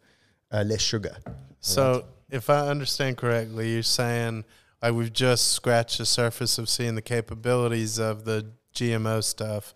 [0.52, 1.16] uh, less sugar.
[1.60, 4.44] So, if I understand correctly, you're saying
[4.82, 9.72] like we've just scratched the surface of seeing the capabilities of the GMO stuff,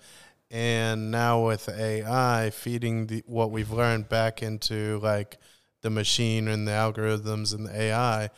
[0.50, 5.38] and now with AI feeding the, what we've learned back into like
[5.82, 8.30] the machine and the algorithms and the AI,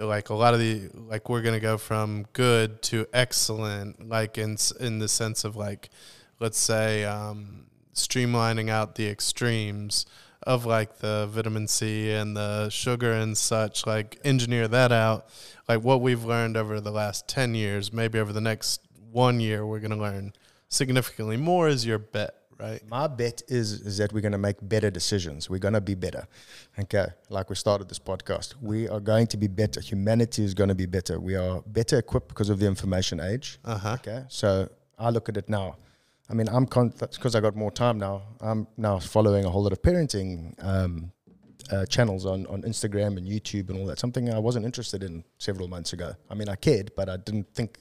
[0.00, 4.56] like a lot of the like we're gonna go from good to excellent, like in
[4.80, 5.90] in the sense of like,
[6.38, 10.06] let's say, um, streamlining out the extremes
[10.44, 15.28] of like the vitamin C and the sugar and such, like engineer that out.
[15.68, 19.66] Like what we've learned over the last 10 years, maybe over the next one year,
[19.66, 20.32] we're going to learn
[20.68, 22.80] significantly more is your bet, right?
[22.88, 25.48] My bet is is that we're going to make better decisions.
[25.50, 26.26] We're going to be better.
[26.78, 29.80] Okay, like we started this podcast, we are going to be better.
[29.80, 31.18] Humanity is going to be better.
[31.18, 33.58] We are better equipped because of the information age.
[33.64, 33.96] Uh huh.
[34.00, 34.68] Okay, so
[34.98, 35.76] I look at it now.
[36.28, 38.22] I mean, I'm con- because I got more time now.
[38.40, 41.10] I'm now following a whole lot of parenting um,
[41.72, 43.98] uh, channels on, on Instagram and YouTube and all that.
[43.98, 46.12] Something I wasn't interested in several months ago.
[46.30, 47.78] I mean, I cared, but I didn't think.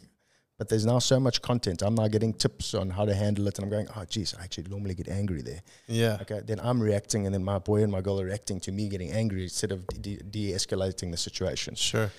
[0.59, 1.81] But there's now so much content.
[1.81, 4.43] I'm now getting tips on how to handle it, and I'm going, oh, geez, I
[4.43, 5.61] actually normally get angry there.
[5.87, 6.17] Yeah.
[6.21, 8.89] Okay, then I'm reacting, and then my boy and my girl are reacting to me
[8.89, 12.11] getting angry instead of de- de-escalating the situation Sure.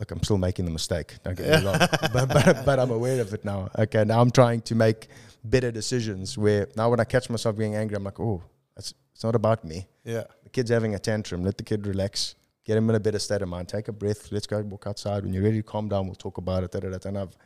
[0.00, 1.14] look, I'm still making the mistake.
[1.22, 1.78] Don't get me wrong,
[2.12, 3.70] but, but but I'm aware of it now.
[3.78, 5.06] Okay, now I'm trying to make
[5.44, 6.36] better decisions.
[6.36, 8.42] Where now when I catch myself being angry, I'm like, oh,
[8.76, 9.86] it's it's not about me.
[10.04, 10.24] Yeah.
[10.42, 11.44] The kid's having a tantrum.
[11.44, 12.34] Let the kid relax.
[12.64, 13.68] Get him in a better state of mind.
[13.68, 14.30] Take a breath.
[14.32, 15.22] Let's go walk outside.
[15.24, 16.72] When you're ready to calm down, we'll talk about it.
[16.72, 17.08] Da, da, da.
[17.08, 17.36] And I've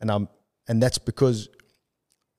[0.00, 0.28] and I'm
[0.68, 1.48] and that's because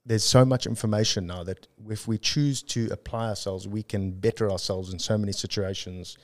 [0.06, 4.50] there's so much information now that if we choose to apply ourselves, we can better
[4.50, 6.18] ourselves in so many situations.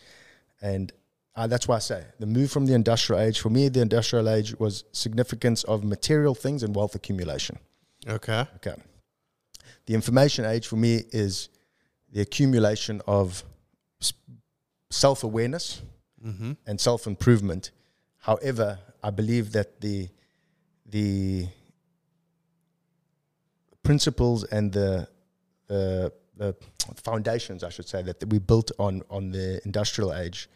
[0.62, 0.92] And
[1.36, 4.30] uh, that's why I say the move from the industrial age, for me, the industrial
[4.30, 7.60] age was significance of material things and wealth accumulation.
[8.08, 8.46] Okay.
[8.56, 8.76] Okay.
[9.86, 11.50] The information age for me is
[12.12, 13.44] the accumulation of
[14.90, 15.82] self awareness
[16.26, 16.54] Mm-hmm.
[16.66, 17.70] and self improvement.
[18.18, 20.10] However, I believe that the
[20.88, 21.48] the
[23.84, 25.08] principles and the
[25.68, 26.56] the, the
[26.96, 30.50] foundations, I should say, that we built on on the industrial age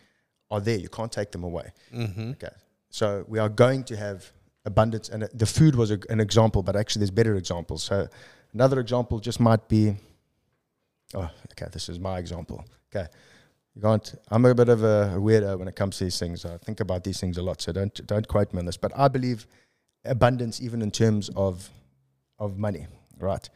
[0.49, 0.77] are there.
[0.77, 1.71] You can't take them away.
[1.93, 2.31] Mm-hmm.
[2.31, 2.53] Okay.
[2.89, 4.31] So we are going to have
[4.65, 7.83] abundance, and the food was a, an example, but actually there's better examples.
[7.83, 8.07] So
[8.53, 9.95] another example just might be,
[11.13, 12.63] oh, okay, this is my example.
[12.93, 13.07] Okay,
[13.75, 14.13] you can't.
[14.29, 16.45] I'm a bit of a weirdo when it comes to these things.
[16.45, 18.77] I think about these things a lot, so don't don't quote me on this.
[18.77, 19.47] But I believe
[20.05, 21.69] abundance, even in terms of
[22.39, 22.87] of money,
[23.19, 23.49] right?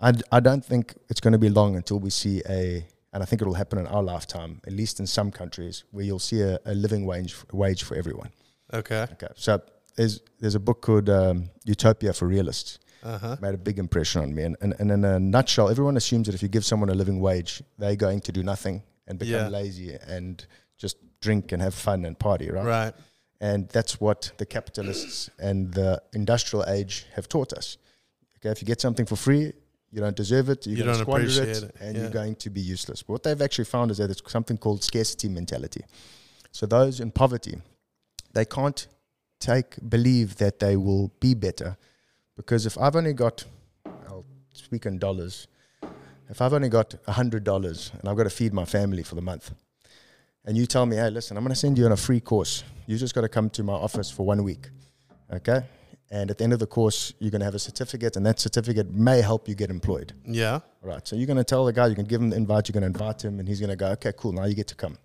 [0.00, 3.22] I, d- I don't think it's going to be long until we see a, and
[3.22, 6.18] I think it will happen in our lifetime, at least in some countries, where you'll
[6.18, 8.30] see a, a living wage wage for everyone.
[8.72, 9.06] Okay.
[9.12, 9.60] Okay, so
[9.96, 12.78] there's there's a book called um, Utopia for Realists.
[13.02, 13.36] Uh huh.
[13.40, 16.34] Made a big impression on me, and, and, and in a nutshell, everyone assumes that
[16.34, 19.48] if you give someone a living wage, they're going to do nothing and become Yeah.
[19.48, 22.64] lazy and just drink and have fun and party, right?
[22.66, 22.94] Right.
[23.40, 27.78] And that's what the capitalists and the industrial age have taught us.
[28.36, 29.52] Okay, if you get something for free,
[29.90, 32.02] you don't deserve it, you're You going to squander it, appreciate it, and yeah.
[32.02, 33.02] you're going to be useless.
[33.02, 35.82] But what they've actually found is that it's something called scarcity mentality.
[36.52, 37.56] So those in poverty,
[38.32, 38.86] they can't
[39.40, 41.76] take believe that they will be better
[42.36, 43.44] because if I've only got,
[44.08, 44.24] I'll
[44.54, 45.48] speak in dollars,
[46.28, 49.22] if I've only got hundred dollars and I've got to feed my family for the
[49.22, 49.52] month,
[50.44, 52.64] and you tell me, hey, listen, I'm going to send you on a free course.
[52.90, 54.68] You just got to come to my office for one week,
[55.32, 55.62] okay?
[56.10, 58.40] And at the end of the course, you're going to have a certificate, and that
[58.40, 60.12] certificate may help you get employed.
[60.26, 60.54] Yeah.
[60.82, 61.06] All right.
[61.06, 62.92] So you're going to tell the guy, you can give him the invite, you're going
[62.92, 64.98] to invite him, and he's going to go, okay, cool, now you get to come.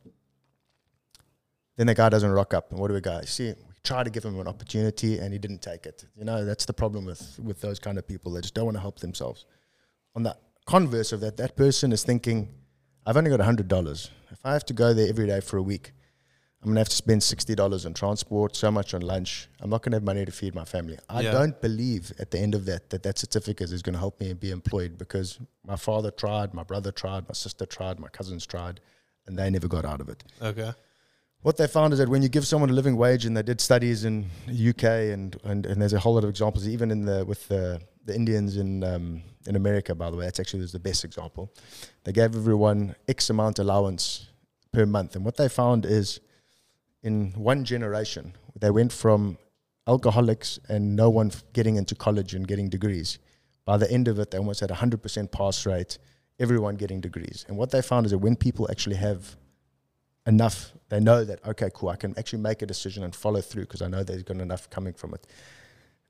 [1.77, 2.71] Then the guy doesn't rock up.
[2.71, 3.21] And what do we go?
[3.21, 6.05] See, we try to give him an opportunity, and he didn't take it.
[6.15, 8.31] You know, that's the problem with, with those kind of people.
[8.31, 9.45] They just don't want to help themselves.
[10.15, 12.49] On the converse of that, that person is thinking,
[13.05, 14.09] I've only got hundred dollars.
[14.31, 15.91] If I have to go there every day for a week,
[16.65, 19.47] I'm gonna have to spend sixty dollars on transport, so much on lunch.
[19.62, 20.97] I'm not gonna have money to feed my family.
[21.08, 21.32] I Yeah.
[21.32, 24.49] don't believe at the end of that that that certificate is gonna help me be
[24.49, 28.80] employed because my father tried, my brother tried, my sister tried, my cousins tried,
[29.28, 30.23] and they never got out of it.
[30.41, 30.73] Okay.
[31.43, 33.62] What they found is that when you give someone a living wage, and they did
[33.62, 37.06] studies in the UK, and, and, and there's a whole lot of examples, even in
[37.06, 40.80] the with the, the Indians in um, in America, by the way, that's actually the
[40.80, 41.54] best example.
[42.06, 44.30] They gave everyone X amount allowance
[44.71, 46.19] per month, and what they found is,
[47.05, 49.37] in one generation, they went from
[49.87, 53.19] alcoholics and no one getting into college and getting degrees.
[53.63, 55.99] By the end of it, they almost had a hundred percent pass rate,
[56.39, 57.45] everyone getting degrees.
[57.47, 59.35] And what they found is that when people actually have
[60.25, 63.63] enough, they know that okay, cool, I can actually make a decision and follow through
[63.63, 65.27] because I know there's got enough coming from it.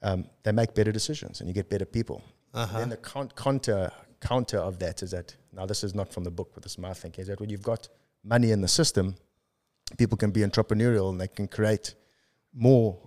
[0.01, 2.23] Um, they make better decisions and you get better people.
[2.53, 2.79] Uh-huh.
[2.79, 6.31] Then the con- counter counter of that is that now this is not from the
[6.31, 7.89] book, but this is my thinking is that when you've got
[8.23, 9.15] money in the system,
[9.98, 11.95] people can be entrepreneurial and they can create
[12.54, 12.98] more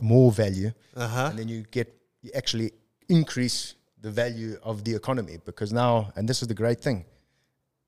[0.00, 1.28] more value, Uh-huh.
[1.30, 1.88] and then you get
[2.22, 2.72] you actually
[3.08, 7.04] increase the value of the economy because now, and this is the great thing,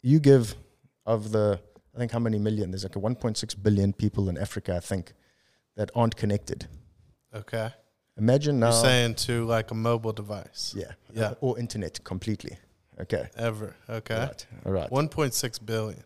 [0.03, 0.55] you give
[1.05, 1.61] of the
[1.95, 2.71] I think how many million?
[2.71, 5.13] There's like a 1.6 billion people in Africa, I think,
[5.77, 6.67] that aren't connected.
[7.35, 7.71] Okay.
[8.19, 10.75] Imagine now, You're saying to like a mobile device.
[10.77, 11.35] yeah, Yeah.
[11.41, 12.59] or internet completely.
[13.01, 13.75] Okay, Ever.
[13.89, 14.15] Okay.
[14.19, 14.91] right, all right.
[14.91, 16.03] 1.6 billion.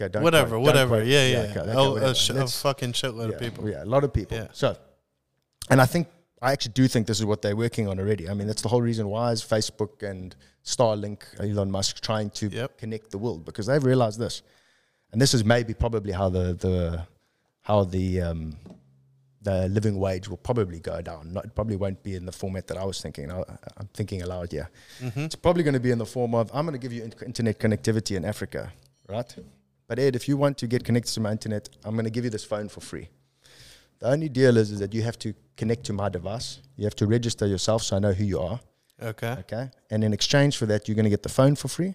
[0.00, 0.96] Okay, don't whatever, quote- don't whatever.
[0.98, 1.38] quote- yeah, yeah.
[1.50, 3.68] okay, okay, oh, a, sh- a fucking shitload yeah, of people.
[3.68, 4.36] Yeah, a lot of people.
[4.38, 4.48] Yeah.
[4.52, 4.76] So,
[5.68, 6.08] and I think
[6.40, 8.28] I actually do think this is what they're working on already.
[8.28, 10.34] I mean, that's the whole reason why is Facebook and
[10.64, 12.78] Starlink, Elon Musk, trying to Yep.
[12.78, 14.42] connect the world because they've realized this,
[15.12, 17.06] and this is maybe probably how the the
[17.62, 18.56] how the um,
[19.42, 21.32] the living wage will probably go down.
[21.34, 23.30] Not, it probably won't be in the format that I was thinking.
[23.30, 23.42] I,
[23.78, 24.68] I'm thinking aloud here.
[25.00, 25.20] Mm-hmm.
[25.20, 27.14] It's probably going to be in the form of I'm going to give you in-
[27.26, 28.72] internet connectivity in Africa,
[29.08, 29.34] right?
[29.90, 32.22] But Ed, if you want to get connected to my internet, I'm going to give
[32.22, 33.08] you this phone for free.
[33.98, 36.60] The only deal is, is that you have to connect to my device.
[36.76, 38.60] You have to register yourself so I know who you are.
[39.02, 39.34] Okay.
[39.40, 39.68] Okay.
[39.90, 41.94] And in exchange for that, you're going to get the phone for free.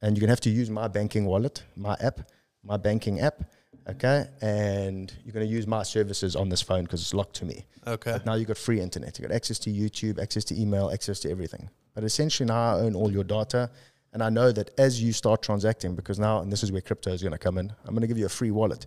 [0.00, 2.20] And you're going to have to use my banking wallet, my app,
[2.64, 3.42] my banking app.
[3.86, 4.24] Okay.
[4.40, 7.66] And you're going to use my services on this phone because it's locked to me.
[7.86, 8.12] Okay.
[8.12, 9.18] But now you've got free internet.
[9.18, 11.68] You've got access to YouTube, access to email, access to everything.
[11.94, 13.70] But essentially now I own all your data.
[14.12, 17.12] And I know that as you start transacting, because now, and this is where crypto
[17.12, 18.86] is going to come in, I'm going to give you a free wallet.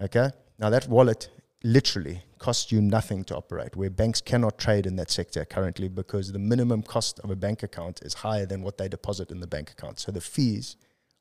[0.00, 0.30] Okay.
[0.58, 1.30] Now that wallet
[1.62, 6.32] literally costs you nothing to operate, where banks cannot trade in that sector currently because
[6.32, 9.46] the minimum cost of a bank account is higher than what they deposit in the
[9.46, 9.98] bank account.
[9.98, 10.76] So the fees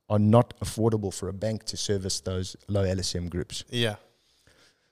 [0.09, 3.63] are not affordable for a bank to service those low LSM groups.
[3.69, 3.95] Yeah.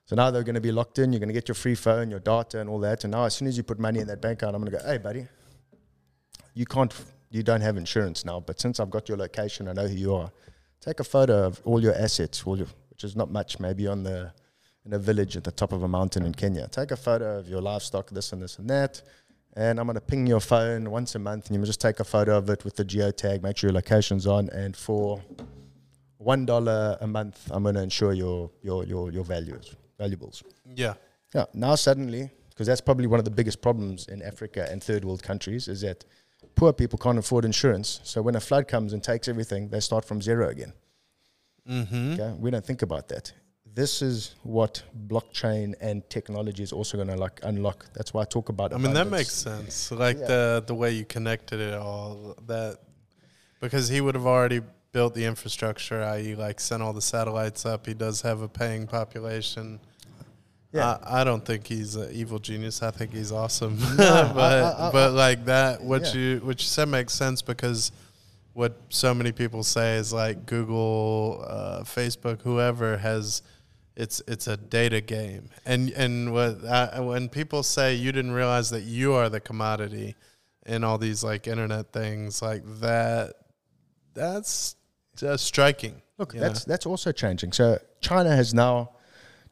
[0.06, 1.12] So now they're going to be locked in.
[1.12, 3.04] You're going to get your free phone, your data, and all that.
[3.04, 4.78] And now, as soon as you put money in that bank account, I'm going to
[4.78, 5.28] go, hey, buddy,
[6.54, 6.94] you can't,
[7.30, 8.40] you don't have insurance now.
[8.40, 10.32] But since I've got your location, I know who you are.
[10.82, 14.04] Take a photo of all your assets, all your, which is not much, maybe on
[14.04, 14.32] the
[14.86, 16.68] in a village at the top of a mountain in Kenya.
[16.70, 19.02] Take a photo of your livestock, this and this and that.
[19.56, 22.04] And I'm going to ping your phone once a month, and you just take a
[22.04, 25.22] photo of it with the geotag, make sure your location's on, and for
[26.20, 30.44] one dollar a month, I'm going to insure your your your your values valuables.
[30.76, 30.94] Yeah.
[31.34, 31.46] Yeah.
[31.54, 35.24] Now suddenly, because that's probably one of the biggest problems in Africa and third world
[35.24, 36.06] countries, is that
[36.58, 38.02] poor people can't afford insurance.
[38.04, 40.74] So when a flood comes and takes everything, they start from zero again.
[41.70, 42.13] Mm-hmm.
[42.13, 43.32] Okay, we don't think about that.
[43.74, 47.86] This is what blockchain and technology is also going to like unlock.
[47.93, 48.74] That's why I talk about.
[48.74, 49.91] I mean that makes sense.
[49.91, 50.28] Like Yeah.
[50.34, 52.80] the the way you connected it all that
[53.62, 54.62] because he would have already
[54.93, 57.86] built the infrastructure, i.e., like sent all the satellites up.
[57.86, 59.80] He does have a paying population.
[60.74, 60.98] Yeah.
[61.04, 62.84] I, I don't think he's an evil genius.
[62.84, 63.78] I think he's awesome.
[63.80, 66.14] No, but I- I- but like that, what Yeah.
[66.22, 67.92] you what you said makes sense because
[68.54, 73.42] what so many people say is like Google, uh, Facebook, whoever has
[73.96, 76.62] it's it's a data game, and and what
[77.04, 80.16] when people say you didn't realize that you are the commodity
[80.66, 83.34] in all these like internet things like that,
[84.14, 84.76] that's
[85.16, 86.02] just striking.
[86.18, 87.52] Look, that's that's also changing.
[87.54, 88.92] So China has now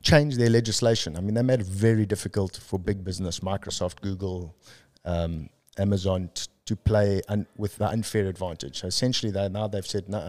[0.05, 1.17] changed their legislation.
[1.17, 4.55] I mean, they made it very difficult for big business, Microsoft, Google,
[5.03, 8.75] um, Amazon, t- to play un- with the unfair advantage.
[8.81, 10.21] So essentially, they now they've said, "No,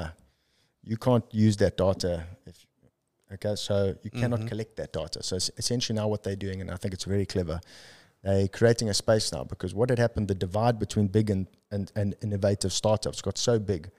[0.82, 2.66] you can't use that data." If
[3.34, 4.48] okay, so you cannot Mhm.
[4.48, 5.22] collect that data.
[5.22, 7.60] So es- essentially, now what they're doing, and I think it's very clever.
[8.22, 11.92] They're creating a space now because what had happened, the divide between big and, and,
[11.94, 13.90] and innovative startups got so big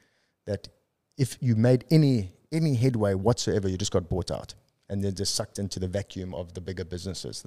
[0.45, 0.68] that
[1.18, 4.54] if you made any any headway whatsoever, you just got bought out
[4.90, 7.46] and they're just sucked into the vacuum of the bigger businesses.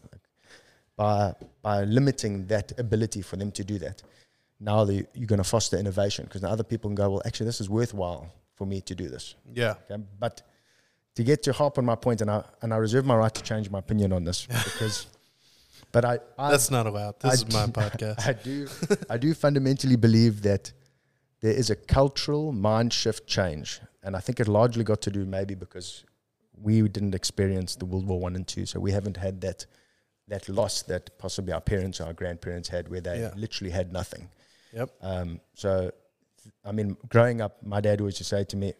[0.96, 4.02] By by limiting that ability for them to do that,
[4.60, 7.46] now the, you're going to foster innovation because now other people can go, well, actually,
[7.46, 9.34] this is worthwhile for me to do this.
[9.52, 9.74] Yeah.
[9.90, 10.02] Okay?
[10.18, 10.42] But
[11.14, 13.42] to get to harp on my point, and I and I reserve my right to
[13.42, 15.06] change my opinion on this because,
[15.92, 17.18] but I, I That's not allowed.
[17.20, 18.26] This I is my podcast.
[18.28, 18.68] I do
[19.08, 20.72] I do fundamentally believe that
[21.40, 25.24] there is a cultural mind shift change, and I think it largely got to do
[25.24, 26.04] maybe because
[26.62, 29.66] we didn't experience the World War One and two, so we haven't had that
[30.28, 33.32] that loss that possibly our parents or our grandparents had, where they Yeah.
[33.36, 34.28] literally had nothing.
[34.72, 34.90] Yep.
[35.00, 35.90] Um, so,
[36.64, 38.74] I mean, growing up, my dad always used to say to me,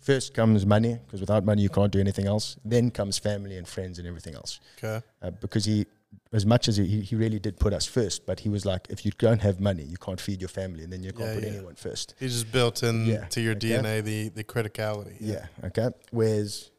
[0.00, 2.56] first comes money, because without money you can't do anything else.
[2.64, 5.04] Then comes family and friends and everything else Okay.
[5.22, 5.86] uh, because he,
[6.32, 9.04] as much as he, he really did put us first, but he was like, if
[9.04, 11.44] you don't have money, you can't feed your family, and then you can't Yeah, put
[11.44, 11.50] yeah.
[11.50, 12.14] anyone first.
[12.18, 13.68] He just built in Yeah, to your okay.
[13.78, 15.18] DNA the the criticality.
[15.20, 15.46] Yeah.
[15.62, 15.90] Okay.
[16.10, 16.69] Whereas,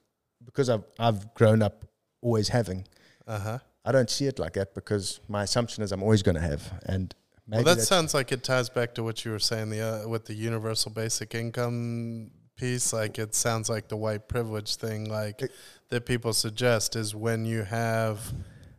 [0.51, 1.85] because I've I've grown up
[2.21, 2.85] always having,
[3.27, 3.59] Uh huh.
[3.85, 6.61] I don't see it like that because my assumption is I'm always going to have,
[6.85, 7.13] and
[7.47, 10.25] Well, that sounds like it ties back to what you were saying the uh, with
[10.25, 12.93] the universal basic income piece.
[12.93, 15.51] Like it sounds like the white privilege thing, like It-
[15.89, 18.17] that people suggest is when you have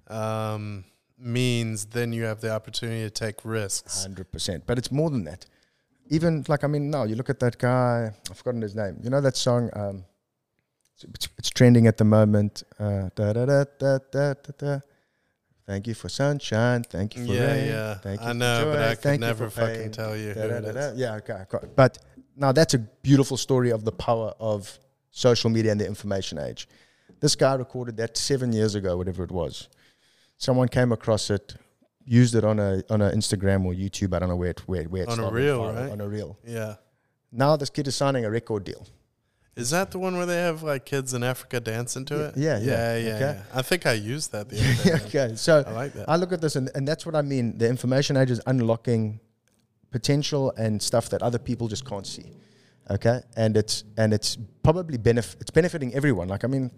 [0.09, 0.85] um,
[1.19, 4.03] means, then you have the opportunity to take risks.
[4.03, 4.65] Hundred percent.
[4.67, 5.47] But it's more than that.
[6.09, 8.13] Even like I mean, now you look at that guy.
[8.31, 8.99] I've forgotten his name.
[9.03, 9.71] You know that song.
[9.75, 10.05] Um,
[11.05, 12.63] it's, it's trending at the moment.
[12.79, 14.79] Uh, da, da, da, da, da, da.
[15.67, 16.83] Thank you for sunshine.
[16.85, 17.67] Thank you for Yeah, rain.
[17.69, 17.95] yeah.
[17.95, 19.91] Thank you I for know, but I could never fucking pain.
[19.93, 20.93] tell you Da, da, da.
[20.97, 21.45] Yeah, okay.
[21.49, 21.99] Got- But
[22.37, 24.79] now that's a beautiful story of the power of
[25.11, 26.69] social media and the information age.
[27.21, 29.69] This guy recorded that seven years ago, whatever it was.
[30.39, 31.55] Someone came across it,
[32.05, 34.13] used it on a on a Instagram or YouTube.
[34.15, 35.91] I don't know where it where, where it On a reel, right?
[35.93, 36.37] On a reel.
[36.45, 36.75] Yeah.
[37.31, 38.85] Now this kid is signing a record deal.
[39.55, 42.37] Is that the one where they have like kids in Africa dancing to it?
[42.37, 43.15] yeah, yeah, yeah, yeah.
[43.15, 43.21] okay.
[43.21, 43.43] yeah.
[43.59, 44.57] I think I used that the
[44.91, 45.05] other day.
[45.07, 46.09] okay, so I like that.
[46.09, 47.59] I look at this and, and that's what I mean.
[47.59, 49.21] The information age is unlocking
[49.91, 52.33] potential and stuff that other people just can't see.
[52.91, 56.29] Okay, and it's and it's probably benef- it's benefiting everyone.
[56.29, 56.71] Like I mean,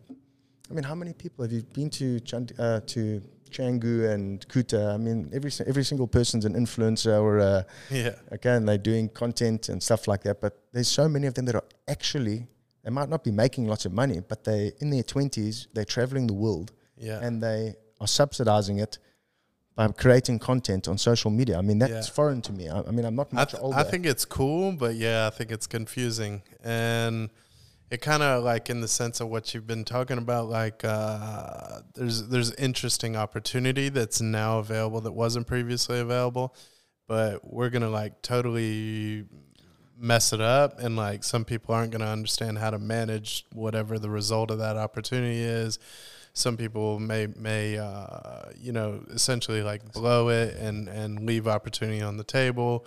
[0.70, 4.92] I mean, how many people have you been to Chand- uh, to Canggu and Kuta?
[4.92, 8.16] I mean, every every single person's an influencer or a, yeah.
[8.32, 10.40] okay, and they're doing content and stuff like that.
[10.40, 12.48] But there's so many of them that are actually
[12.84, 16.26] they might not be making lots of money, but they in their twenties they're traveling
[16.26, 17.18] the world Yeah.
[17.24, 18.98] and they are subsidizing it
[19.74, 21.58] by creating content on social media.
[21.58, 22.14] I mean, that's Yeah.
[22.14, 22.68] foreign to me.
[22.68, 23.76] I, I mean, I'm not I, much th- older.
[23.78, 26.42] I think it's cool, but yeah, I think it's confusing.
[26.62, 27.30] And
[27.90, 31.80] it kind of like in the sense of what you've been talking about, like uh,
[31.94, 36.54] there's there's interesting opportunity that's now available that wasn't previously available,
[37.08, 39.24] but we're gonna like totally
[39.96, 43.98] mess it up and like some people aren't going to understand how to manage whatever
[43.98, 45.78] the result of that opportunity is
[46.32, 52.02] some people may may uh, you know essentially like blow it and and leave opportunity
[52.02, 52.84] on the table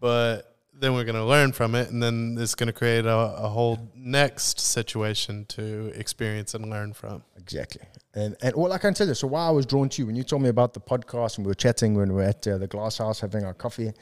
[0.00, 3.16] but then we're going to learn from it and then it's going to create a,
[3.16, 7.82] a whole next situation to experience and learn from exactly.
[8.14, 10.16] And and all I can tell you, so why I was drawn to you when
[10.16, 12.58] you told me about the podcast and we were chatting when we were at uh,
[12.58, 13.92] the Glass House having our coffee.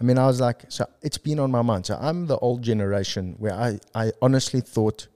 [0.00, 1.86] I mean, I was like, so it's been on my mind.
[1.86, 5.06] So I'm the old generation where I, I honestly thought,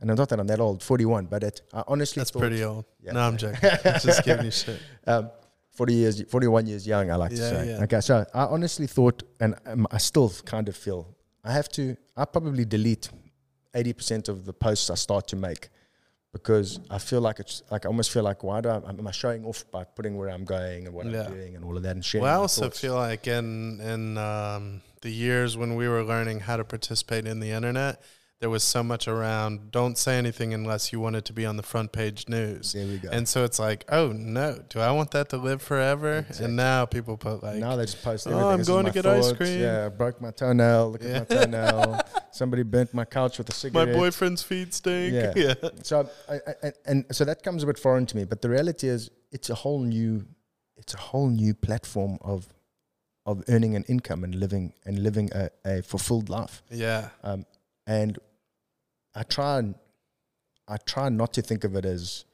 [0.00, 2.64] and I'm not that I'm that old, 41, but it, I honestly that's thought, pretty
[2.64, 3.12] old Yeah.
[3.12, 3.60] no i'm joking
[4.02, 5.30] just giving you shit um,
[5.70, 7.68] 40 years, 41 years young, I like to say.
[7.70, 7.82] yeah.
[7.84, 11.08] Okay, so I honestly thought, and um, I still kind of feel,
[11.42, 13.08] I have to, I probably delete
[13.74, 15.68] 80% of the posts I start to make
[16.34, 19.12] because I feel like it's like I almost feel like why do I am I
[19.12, 21.22] showing off by putting where I'm going and what Yeah.
[21.24, 22.24] I'm doing and all of that and sharing.
[22.24, 22.80] Well, I also thoughts.
[22.80, 27.40] feel like in in um, the years when we were learning how to participate in
[27.40, 28.02] the internet,
[28.40, 29.70] there was so much around.
[29.70, 32.72] Don't say anything unless you want it to be on the front page news.
[32.72, 33.08] there we go.
[33.10, 36.18] And so it's like, oh no, do I want that to live forever?
[36.18, 36.44] Exactly.
[36.46, 38.50] And now people put like, now they just post "Oh.
[38.50, 39.60] I'm This going to get ice cream.
[39.60, 40.92] Yeah, I broke my toenail.
[40.92, 41.18] Look Yeah.
[41.20, 42.00] at my toenail.
[42.32, 43.88] Somebody burnt my couch with a cigarette.
[43.88, 45.14] my boyfriend's feet stink.
[45.14, 45.32] Yeah.
[45.36, 48.24] Yeah, So I, I, and- and so that comes a bit foreign to me.
[48.24, 50.26] But the reality is, it's a whole new,
[50.76, 52.48] it's a whole new platform of,
[53.26, 56.62] of earning an income and living and living a, a fulfilled life.
[56.70, 57.46] yeah, Um,
[57.86, 58.18] and
[59.14, 59.74] I try and
[60.68, 62.24] I try not to think of it as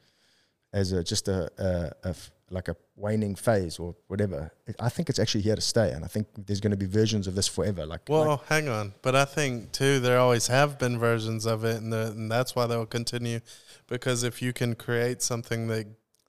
[0.73, 2.15] as a just a, a, a
[2.49, 4.51] like a waning phase or whatever.
[4.79, 7.27] I think it's actually here to stay, and I think there's going to be versions
[7.27, 7.85] of this forever.
[7.85, 11.63] Like, Well, like- hang on, but I think too there always have been versions of
[11.63, 13.39] it, and, the, and that's why they'll continue.
[13.87, 15.87] Because if you can create something that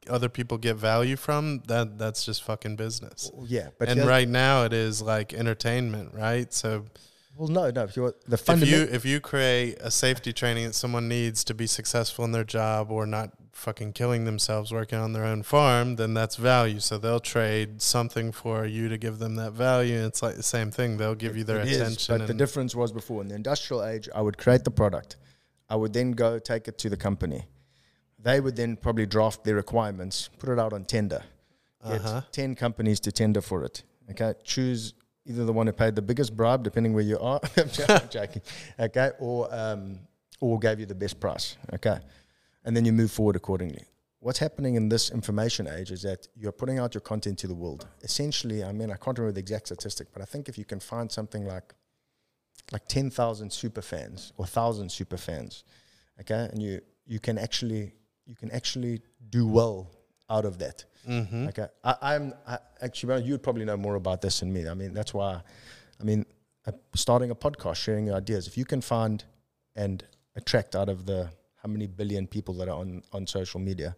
[0.08, 3.30] other people get value from, that that's just fucking business.
[3.44, 6.52] yeah, but and right now it is like entertainment, right?
[6.52, 6.84] So
[7.36, 7.86] well, no, no.
[7.86, 12.24] The if you if you create a safety training that someone needs to be successful
[12.24, 16.36] in their job or not fucking killing themselves working on their own farm, then that's
[16.36, 16.80] value.
[16.80, 20.04] So they'll trade something for you to give them that value.
[20.04, 20.96] It's like the same thing.
[20.96, 22.18] They'll give you their It is, attention.
[22.18, 25.16] but the difference was before in the industrial age, I would create the product,
[25.68, 27.46] I would then go take it to the company.
[28.18, 31.22] They would then probably draft their requirements, put it out on tender,
[31.86, 32.22] get Uh-huh.
[32.30, 33.82] ten companies to tender for it.
[34.10, 34.94] Okay, choose
[35.26, 37.40] either the one who paid the biggest bribe, depending where you are.
[37.88, 38.42] I'm joking.
[38.80, 39.98] Okay, or um,
[40.40, 41.56] or gave you the best price.
[41.74, 41.98] Okay,
[42.64, 43.84] and then you move forward accordingly.
[44.18, 47.54] What's happening in this information age is that you're putting out your content to the
[47.54, 47.88] world.
[48.02, 50.78] Essentially, I mean, I can't remember the exact statistic, but I think if you can
[50.80, 51.74] find something like
[52.70, 55.64] like ten thousand super fans or thousand super fans,
[56.20, 57.94] okay, and you you can actually
[58.26, 59.90] you can actually do well
[60.32, 60.84] out of that.
[61.06, 61.48] Mhm.
[61.48, 64.68] Okay, I, I'm I, actually well, you'd probably know more about this than me.
[64.68, 65.32] I mean, that's why.
[66.00, 66.24] I mean,
[66.66, 68.46] uh, starting a podcast, sharing your ideas.
[68.46, 69.24] If you can find
[69.76, 70.04] and
[70.36, 71.20] attract out of the
[71.62, 73.94] how many billion people that are on on social media,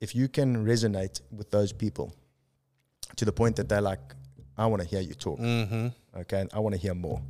[0.00, 2.14] if you can resonate with those people
[3.16, 4.00] to the point that they're like,
[4.56, 5.38] I want to hear you talk.
[5.40, 5.92] Mhm.
[6.22, 7.20] Okay, I want to hear more,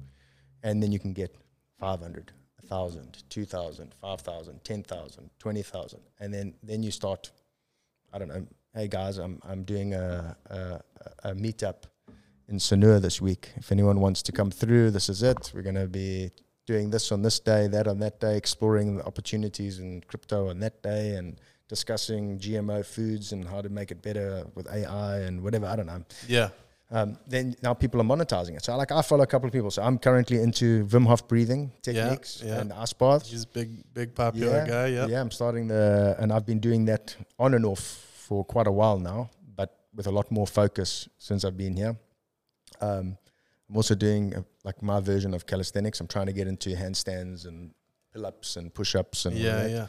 [0.62, 1.30] and then you can get
[1.78, 2.32] 500,
[2.68, 7.30] 1,000, 2,000, 5,000, 10,000, 20,000, and then then you start.
[8.12, 8.46] I don't know.
[8.74, 10.80] Hey guys, I'm I'm doing a a,
[11.30, 11.84] a meetup
[12.48, 13.50] in Sanur this week.
[13.56, 15.50] If anyone wants to come through, this is it.
[15.54, 16.30] We're gonna be
[16.66, 20.60] doing this on this day, that on that day, exploring the opportunities in crypto on
[20.60, 25.42] that day, and discussing GMO foods and how to make it better with AI and
[25.42, 25.66] whatever.
[25.66, 26.50] I don't know Yeah.
[26.92, 28.64] Um, then now people are monetizing it.
[28.64, 29.70] So like I follow a couple of people.
[29.70, 32.60] So I'm currently into Wim Hof breathing techniques yeah.
[32.60, 33.30] and ice baths.
[33.30, 34.88] He's a big, big popular guy.
[34.88, 35.06] Yeah.
[35.06, 35.20] yeah.
[35.20, 38.98] I'm starting the, and I've been doing that on and off for quite a while
[38.98, 41.96] now, but with a lot more focus since I've been here.
[42.82, 43.16] Um,
[43.70, 45.98] I'm also doing uh like my version of calisthenics.
[45.98, 47.72] I'm trying to get into handstands and
[48.12, 49.66] pull-ups and push-ups and all Yeah.
[49.66, 49.86] Yeah.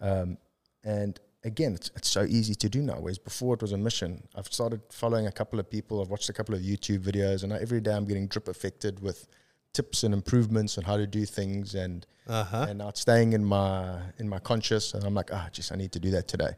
[0.00, 0.36] Um,
[0.84, 2.94] and again, it's, it's so easy to do now.
[3.00, 4.22] Whereas before it was a mission.
[4.34, 6.00] I've started following a couple of people.
[6.00, 9.26] I've watched a couple of YouTube videos, and every day I'm getting drip affected with
[9.72, 12.66] tips and improvements on how to do things, and Uh huh.
[12.68, 14.94] and now staying in my in my conscious.
[14.94, 16.52] And I'm like, ah, just I need to do that today.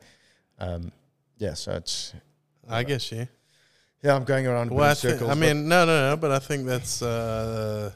[0.59, 0.93] Um,
[1.39, 2.13] yeah, so it's
[2.69, 3.27] I guess yeah.
[4.03, 5.31] yeah, I'm going around Well, I, in circles.
[5.31, 7.93] I mean, no, no, no, but I think that's uh,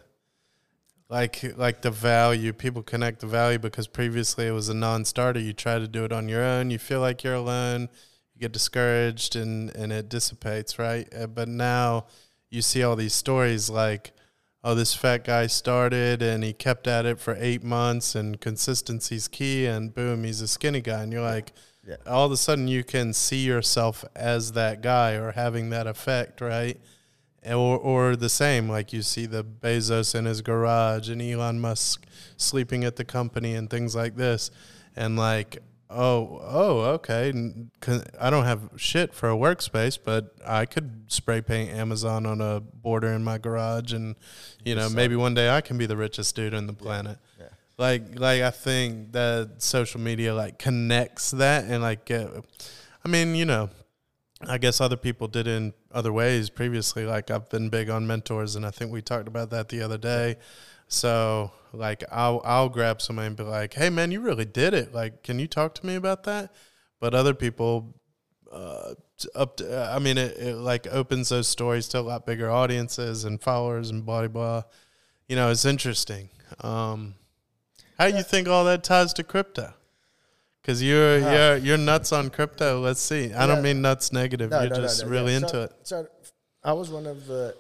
[1.09, 2.53] like like the value.
[2.53, 5.41] People connect the value because previously it was a non-starter.
[5.41, 6.71] You try to do it on your own.
[6.71, 7.89] You feel like you're alone.
[8.35, 11.09] You get discouraged, and and it dissipates, right?
[11.15, 12.07] Uh, but now
[12.51, 14.13] you see all these stories like.
[14.65, 19.29] Oh, this fat guy started and he kept at it for eight months, and consistency's
[19.29, 19.67] key.
[19.67, 21.53] And boom, he's a skinny guy, and you're like,
[21.87, 21.95] Yeah.
[22.07, 26.41] all of a sudden you can see yourself as that guy or having that effect,
[26.41, 26.77] right?
[27.47, 32.05] Or or the same, like you see the Bezos in his garage and Elon Musk
[32.37, 34.51] sleeping at the company and things like this,
[34.97, 35.59] and like,
[35.89, 37.33] oh, oh, okay,
[38.21, 42.61] I don't have shit for a workspace, but I could spray paint Amazon on a
[42.61, 44.17] border in my garage, and
[44.65, 47.19] you know maybe one day I can be the richest dude on the planet.
[47.39, 47.47] yeah.
[47.79, 52.43] like like I think that social media like connects that and like uh,
[53.05, 53.71] I mean you know
[54.47, 58.55] I guess other people did in other ways previously like I've been big on mentors
[58.55, 60.37] and I think we talked about that the other day.
[60.87, 64.95] So like I'll I'll grab somebody and be like hey man you really did it.
[64.95, 66.53] Like can you talk to me about that?
[67.01, 67.95] But other people
[68.53, 68.95] uh,
[69.35, 73.25] up to, I mean it, it like opens those stories to a lot bigger audiences
[73.25, 74.63] and followers and blah blah blah.
[75.27, 76.31] You know it's interesting.
[76.61, 77.17] Um
[77.99, 79.75] how do you think all that ties to crypto?
[80.69, 81.33] Because you're Ah.
[81.33, 82.79] you're you're nuts on crypto.
[82.79, 83.33] Let's see.
[83.33, 83.47] I Yeah.
[83.47, 84.51] don't mean nuts negative.
[84.51, 85.39] No, you're no, just no, really yeah.
[85.39, 85.73] into so, it.
[85.83, 86.07] So
[86.63, 87.55] I was one of the.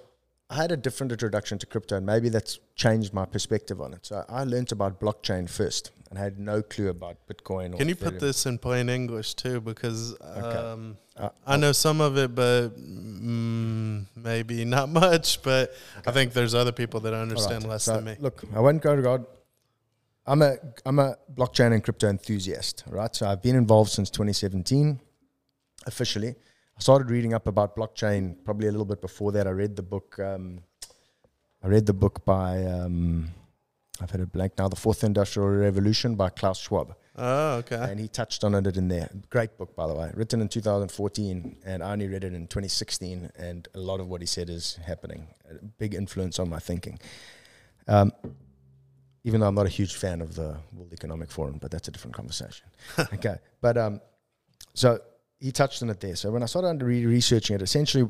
[0.50, 4.04] I had a different introduction to crypto, and maybe that's changed my perspective on it.
[4.04, 7.72] So I learned about blockchain first, and had no clue about Bitcoin.
[7.74, 9.62] Or Can you put this in plain English too?
[9.62, 10.58] Because Okay.
[10.58, 15.40] um, Uh, I know some of it, but mm, maybe not much.
[15.42, 15.72] But
[16.06, 18.16] I think there's other people that understand Alright, less so than me.
[18.20, 19.24] Look, I won't go to God.
[20.28, 23.14] I'm a I'm a blockchain and crypto enthusiast, right?
[23.16, 25.00] So I've been involved since 2017,
[25.86, 26.28] officially.
[26.76, 29.46] I started reading up about blockchain probably a little bit before that.
[29.46, 30.18] I read the book.
[30.18, 30.60] Um,
[31.64, 33.30] I read the book by um,
[34.02, 34.68] I've had a blank now.
[34.68, 37.76] The Fourth Industrial Revolution by Klaus Schwab Oh, okay.
[37.90, 39.08] and he touched on it in there.
[39.30, 43.32] Great book, by the way, written in 2014, and I only read it in 2016.
[43.36, 45.26] And a lot of what he said is happening.
[45.50, 47.00] A big influence on my thinking.
[47.88, 48.12] Um,
[49.24, 51.90] even though I'm not a huge fan of the World Economic Forum, but that's a
[51.90, 52.66] different conversation.
[53.14, 54.00] okay, but um,
[54.74, 55.00] so
[55.38, 56.16] he touched on it there.
[56.16, 58.08] So when I started re- researching it, essentially,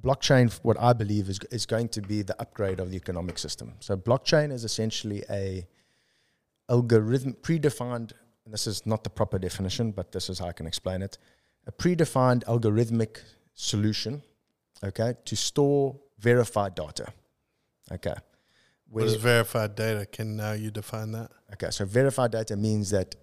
[0.00, 3.74] blockchain, what I believe is is going to be the upgrade of the economic system.
[3.80, 5.66] So blockchain is essentially a
[6.68, 8.12] algorithm predefined
[8.44, 11.18] and this is not the proper definition, but this is how I can explain it
[11.66, 13.18] a predefined algorithmic
[13.54, 14.22] solution,
[14.84, 17.12] okay, to store verified data.
[17.90, 18.14] Okay.
[18.88, 20.06] What is verified data?
[20.06, 21.30] Can now you define that?
[21.54, 23.14] Okay, so verified data means that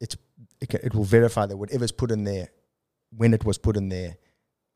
[0.00, 0.16] it's
[0.60, 2.48] it, can, it will verify that whatever's put in there,
[3.16, 4.16] when it was put in there,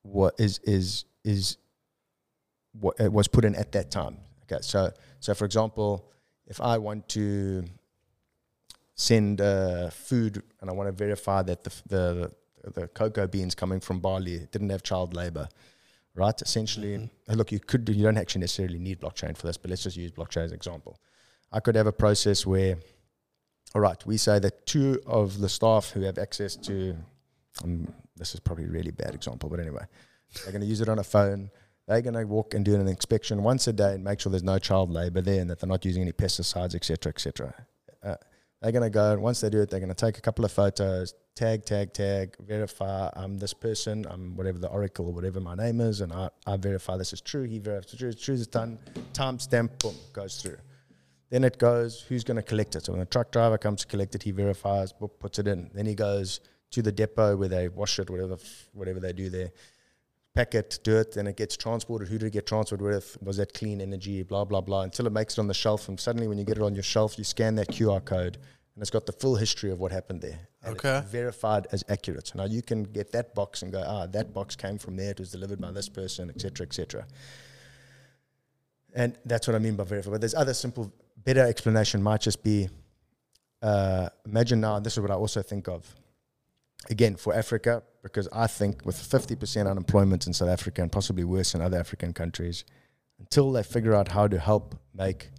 [0.03, 1.59] what is is is
[2.73, 4.17] what it was put in at that time.
[4.45, 6.11] Okay, so so for example,
[6.47, 7.65] if I want to
[8.95, 12.33] send uh, food and I want to verify that the the
[12.75, 15.49] the cocoa beans coming from Bali didn't have child labor,
[16.21, 16.41] right?
[16.43, 17.35] Essentially, mm-hmm.
[17.35, 19.97] look, you could do, you don't actually necessarily need blockchain for this, but let's just
[19.97, 21.01] use blockchain as an example.
[21.51, 22.77] I could have a process where,
[23.75, 26.95] all right, we say that two of the staff who have access to,
[27.65, 29.85] um, this is probably a really bad example, but anyway,
[30.45, 31.51] they're going to use it on a phone.
[31.89, 34.45] They're going to walk and do an inspection once a day and make sure there's
[34.45, 37.55] no child labor there and that they're not using any pesticides, etc., etc.
[38.03, 38.15] Uh,
[38.61, 40.45] they're going to go and once they do it, they're going to take a couple
[40.45, 45.41] of photos, tag, tag, tag, verify I'm this person, I'm whatever the oracle or whatever
[45.41, 47.45] my name is, and I, I verify this is true.
[47.45, 48.79] He verifies true, it's true, it's done.
[49.15, 50.59] Timestamp, boom, goes through.
[51.31, 52.85] Then it goes, who's going to collect it?
[52.85, 55.71] So when the truck driver comes to collect it, he verifies, puts it in.
[55.73, 56.41] Then he goes
[56.73, 58.37] to the depot where they wash it, whatever,
[58.73, 59.53] whatever they do there.
[60.35, 62.09] Pack it, do it, then it gets transported.
[62.09, 63.19] Who did it get transported with?
[63.21, 64.23] Was that clean energy?
[64.23, 65.89] Blah, blah, blah, until it makes it on the shelf.
[65.89, 68.39] And suddenly, when you get it on your shelf, you scan that QR code
[68.81, 70.39] and it's got the full history of what happened there.
[70.65, 71.03] okay.
[71.07, 72.29] verified as accurate.
[72.29, 75.11] So now you can get that box and go, ah, that box came from there.
[75.11, 77.07] It was delivered by this person, etc., etc.
[78.95, 80.13] And that's what I mean by verified.
[80.13, 80.93] But there's other simple,
[81.25, 82.69] better explanation might just be,
[83.61, 85.95] uh, imagine now, this is what I also think of.
[86.89, 91.55] Again, for Africa, because I think with 50% unemployment in South Africa and possibly worse
[91.55, 92.65] in other African countries,
[93.19, 95.31] until they figure out how to help make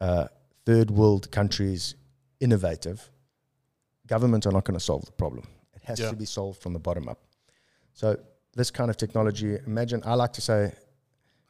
[0.00, 0.26] uh,
[0.64, 1.94] third world countries
[2.40, 3.10] innovative,
[4.06, 5.46] governments are not going to solve the problem.
[5.74, 6.10] It has yeah.
[6.10, 7.20] to be solved from the bottom up.
[7.92, 8.18] So
[8.54, 10.72] this kind of technology, imagine I like to say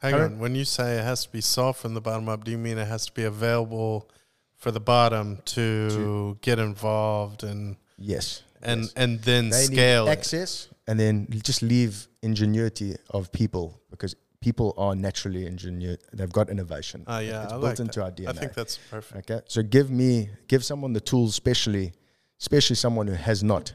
[0.02, 2.50] Hang on, when you say it has to be solved from the bottom up, do
[2.50, 4.10] you mean it has to be available
[4.54, 8.42] for the bottom to, to get involved and Yes.
[8.62, 8.92] And yes.
[8.96, 14.94] and then they scale access and then just leave ingenuity of people because people are
[14.94, 16.00] naturally engineered.
[16.12, 17.04] They've got innovation.
[17.06, 18.04] Oh yeah, it's I built like into that.
[18.04, 18.28] our DNA.
[18.28, 19.30] I think that's perfect.
[19.30, 21.92] Okay, so give me, give someone the tools, especially,
[22.40, 23.72] especially someone who has not.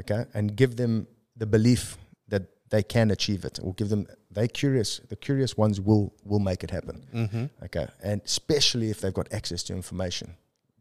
[0.00, 1.06] Okay, and give them
[1.36, 1.96] the belief
[2.28, 5.00] that they can achieve it, or give them they curious.
[5.08, 7.06] The curious ones will will make it happen.
[7.14, 7.44] Mm-hmm.
[7.64, 10.34] Okay, and especially if they've got access to information,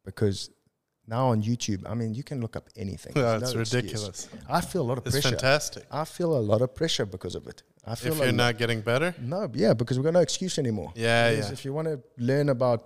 [0.03, 0.49] because
[1.11, 3.13] now on YouTube, I mean, you can look up anything.
[3.15, 4.25] Yeah, it's no ridiculous.
[4.25, 4.43] Excuse.
[4.49, 5.35] I feel a lot of it's pressure.
[5.35, 5.83] fantastic.
[5.91, 7.61] I feel a lot of pressure because of it.
[7.85, 10.91] I feel if you're not getting better, no, yeah, because we've got no excuse anymore.
[10.95, 11.53] Yeah, because yeah.
[11.53, 12.79] If you want to learn about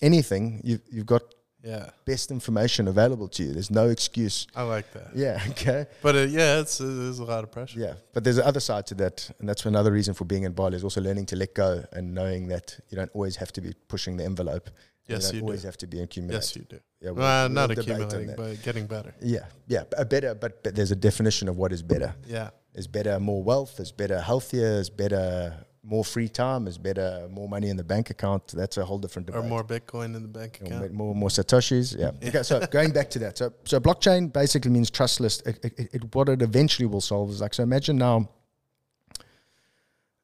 [0.00, 1.22] anything, you've you've got
[1.64, 3.52] yeah best information available to you.
[3.56, 4.46] There's no excuse.
[4.54, 5.08] I like that.
[5.24, 5.40] Yeah.
[5.52, 5.86] Okay.
[6.02, 7.80] But uh, yeah, it's uh, there's a lot of pressure.
[7.80, 10.52] Yeah, but there's the other side to that, and that's another reason for being in
[10.52, 13.60] Bali is also learning to let go and knowing that you don't always have to
[13.60, 14.68] be pushing the envelope.
[15.08, 15.68] Yes, you, you always do.
[15.68, 16.36] have to be accumulating.
[16.36, 16.80] Yes, you do.
[17.00, 19.14] Yeah, we'll, well, not accumulating, but getting better.
[19.20, 22.14] Yeah, yeah, a better, but, but there's a definition of what is better.
[22.26, 27.28] Yeah, is better more wealth, is better healthier, is better more free time, is better
[27.30, 28.48] more money in the bank account.
[28.48, 29.44] That's a whole different debate.
[29.44, 30.92] Or more Bitcoin in the bank account.
[30.92, 31.96] More more satoshis.
[31.96, 32.10] Yeah.
[32.28, 32.42] okay.
[32.42, 35.40] So going back to that, so so blockchain basically means trustless.
[35.42, 37.62] It, it, it, what it eventually will solve is like so.
[37.62, 38.28] Imagine now.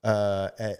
[0.03, 0.75] Uh, a,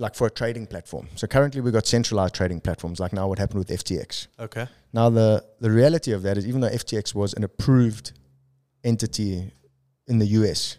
[0.00, 1.06] like for a trading platform.
[1.14, 4.28] So currently we've got centralized trading platforms, like now what happened with FTX.
[4.40, 4.66] Okay.
[4.92, 8.12] Now the the reality of that is even though FTX was an approved
[8.82, 9.52] entity
[10.08, 10.78] in the US,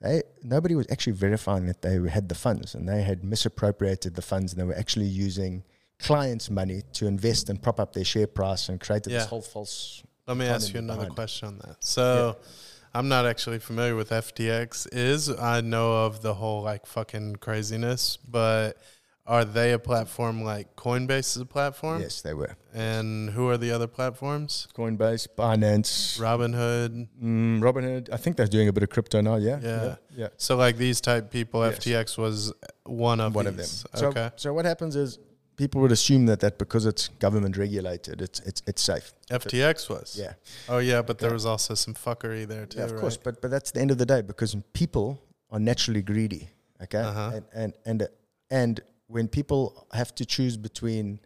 [0.00, 4.22] they nobody was actually verifying that they had the funds and they had misappropriated the
[4.22, 5.64] funds and they were actually using
[5.98, 9.18] clients' money to invest and prop up their share price and create yeah.
[9.18, 10.02] this whole false.
[10.26, 11.84] Let me ask you another question on that.
[11.84, 12.36] So.
[12.40, 12.48] Yeah
[12.94, 15.28] I'm not actually familiar with FTX is.
[15.28, 18.78] I know of the whole like fucking craziness, but
[19.26, 22.02] are they a platform like Coinbase is a platform?
[22.02, 22.56] Yes, they were.
[22.72, 24.68] And who are the other platforms?
[24.76, 27.08] Coinbase, Binance, Robinhood.
[27.22, 28.12] Mm, Robinhood.
[28.12, 29.36] I think they're doing a bit of crypto now.
[29.36, 29.58] Yeah.
[29.62, 29.82] Yeah.
[29.82, 29.96] Yeah.
[30.14, 30.28] yeah.
[30.36, 31.78] So like these type people, yes.
[31.78, 32.52] FTX was
[32.84, 33.84] one of one these.
[33.92, 34.08] of them.
[34.10, 34.28] Okay.
[34.36, 35.18] So, so what happens is
[35.56, 39.12] people would assume that that because it's government regulated, it's it's it's safe.
[39.30, 40.16] FTX was.
[40.20, 40.34] Yeah.
[40.68, 42.78] Oh yeah, but there was also some fuckery there too.
[42.78, 43.00] Yeah, of right?
[43.00, 43.16] course.
[43.16, 46.50] But but that's the end of the day because people are naturally greedy.
[46.82, 46.98] Okay.
[46.98, 47.32] Uh-huh.
[47.34, 48.08] And and and
[48.50, 51.20] and when people have to choose between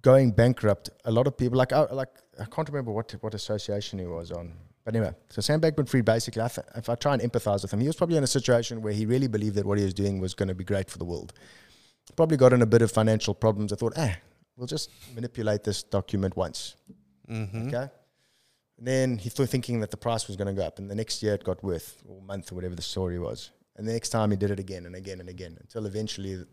[0.00, 2.10] going bankrupt, a lot of people like I like
[2.40, 4.52] I can't remember what what association he was on.
[4.84, 7.80] But anyway, so Sam Bankman-Fried basically, I th- if I try and empathize with him,
[7.80, 10.20] he was probably in a situation where he really believed that what he was doing
[10.20, 11.32] was going to be great for the world
[12.16, 13.72] probably got in a bit of financial problems.
[13.72, 14.16] I thought, ah,
[14.56, 16.76] we'll just manipulate this document once.
[17.28, 17.68] Mm-hmm.
[17.68, 17.88] Okay.
[18.78, 20.94] And then he thought thinking that the price was going to go up, and the
[20.94, 23.50] next year it got worth, or month, or whatever the story was.
[23.76, 26.46] And the next time he did it again and again and again until eventually the,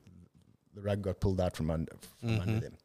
[0.82, 2.62] rug got pulled out from under from under Mhm.
[2.62, 2.78] them.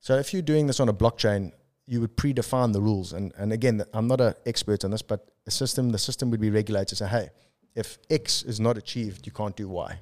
[0.00, 1.52] So if you're doing this on a blockchain,
[1.86, 3.12] you would predefine the rules.
[3.12, 6.40] And and again, I'm not an expert on this, but the system the system would
[6.40, 7.30] be regulated to say, hey,
[7.74, 9.98] if X is not achieved, you can't do Y.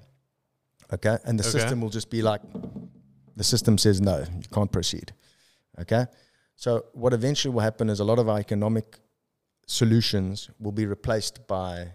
[0.93, 1.59] Okay, and the Okay.
[1.59, 2.43] system will just be like,
[3.37, 5.12] the system says no, you can't proceed.
[5.80, 6.07] Okay,
[6.57, 9.01] so what eventually will happen is a lot of our economic
[9.66, 11.93] solutions will be replaced by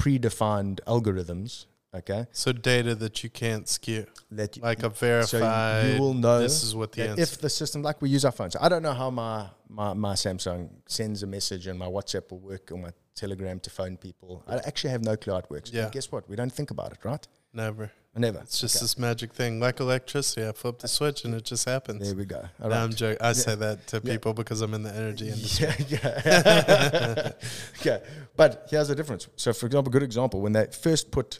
[0.00, 1.66] predefined algorithms.
[1.94, 5.30] Okay, So data that you can't skew, that you, like a verified.
[5.30, 7.22] so you will know this is what the answer.
[7.22, 10.12] if the system, like we use our phones, I don't know how my, my, my
[10.12, 14.44] Samsung sends a message and my WhatsApp will work or my Telegram to phone people.
[14.46, 15.72] I actually have no clue how it works.
[15.72, 15.84] Yeah.
[15.84, 16.28] But guess what?
[16.28, 17.26] We don't think about it, right?
[17.52, 17.90] Never.
[18.16, 18.40] Never.
[18.40, 18.82] It's just Okay.
[18.84, 20.46] this magic thing, like electricity.
[20.46, 22.02] I flip the uh, switch and it just happens.
[22.02, 22.38] There we go.
[22.60, 22.82] All No, right.
[22.82, 23.18] I'm joking.
[23.20, 24.12] I say that to Yeah.
[24.14, 25.68] people because I'm in the energy industry.
[25.88, 27.32] Yeah, yeah.
[27.80, 28.02] okay,
[28.36, 29.28] but here's the difference.
[29.36, 31.38] So, for example, good example when they first put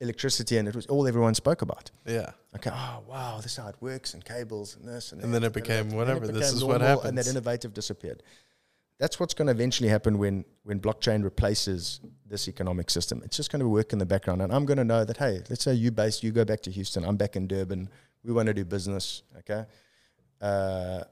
[0.00, 1.90] electricity in, it was all everyone spoke about.
[2.06, 2.30] Yeah.
[2.56, 5.40] Okay, oh wow, this is how it works, and cables, and this, and, And that,
[5.40, 8.22] then it became whatever, it this became is what normal, and that innovative disappeared.
[9.02, 13.20] That's what's going to eventually happen when when blockchain replaces this economic system.
[13.24, 15.42] It's just going to work in the background, and I'm going to know that hey,
[15.50, 17.88] let's say you base, you go back to Houston, I'm back in Durban,
[18.22, 19.24] we want to do business.
[19.38, 19.64] Okay,
[20.40, 21.02] uh,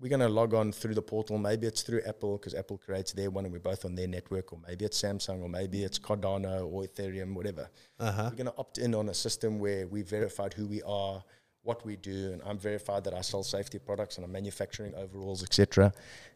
[0.00, 1.38] we're going to log on through the portal.
[1.38, 4.52] Maybe it's through Apple because Apple creates their one, and we're both on their network,
[4.52, 7.70] or maybe it's Samsung, or maybe it's Cardano or Ethereum, whatever.
[8.00, 8.28] Uh huh.
[8.32, 11.22] We're going to opt in on a system where we verified who we are,
[11.62, 15.44] what we do, and I'm verified that I sell safety products and I'm manufacturing overalls,
[15.44, 15.92] etc.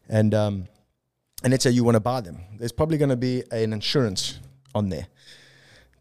[0.07, 0.67] And um,
[1.43, 2.39] and let's say you want to buy them.
[2.57, 4.39] There's probably going to be an insurance
[4.75, 5.07] on there.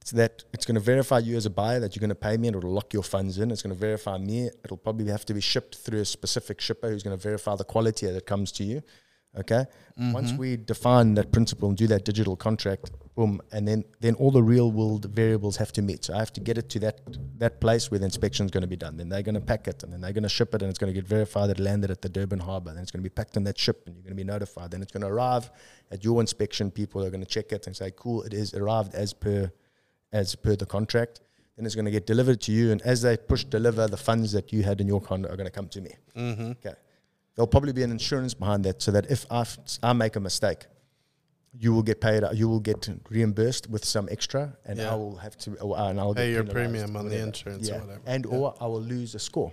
[0.01, 2.37] It's that it's going to verify you as a buyer that you're going to pay
[2.37, 3.51] me and it'll lock your funds in.
[3.51, 4.51] It's going to verify me.
[4.65, 7.65] It'll probably have to be shipped through a specific shipper who's going to verify the
[7.65, 8.83] quality that comes to you.
[9.39, 9.65] Okay.
[9.97, 14.31] Once we define that principle and do that digital contract, boom, and then then all
[14.31, 16.05] the real world variables have to meet.
[16.07, 17.01] So I have to get it to that
[17.39, 18.97] that place where the inspection is going to be done.
[18.97, 20.79] Then they're going to pack it, and then they're going to ship it, and it's
[20.79, 22.73] going to get verified that it landed at the Durban harbour.
[22.73, 24.71] Then it's going to be packed in that ship, and you're going to be notified.
[24.71, 25.51] Then it's going to arrive
[25.93, 26.71] at your inspection.
[26.71, 29.53] People are going to check it and say, "Cool, it is arrived as per
[30.13, 31.21] as per the contract."
[31.57, 34.33] Then it's going to get delivered to you, and as they push deliver, the funds
[34.33, 35.95] that you had in your condo are going to come to me.
[36.17, 36.51] Mm-hmm.
[36.53, 36.75] Okay.
[37.41, 40.67] There'll probably be an insurance behind that so that if I, make a mistake,
[41.59, 44.93] you will get paid, you will get reimbursed with some extra, and Yeah.
[44.93, 47.81] I will have to, or, and I'll Pay your premium on the insurance or Yeah.
[47.81, 48.03] whatever.
[48.05, 48.37] And Yeah.
[48.37, 49.53] or I will lose a score.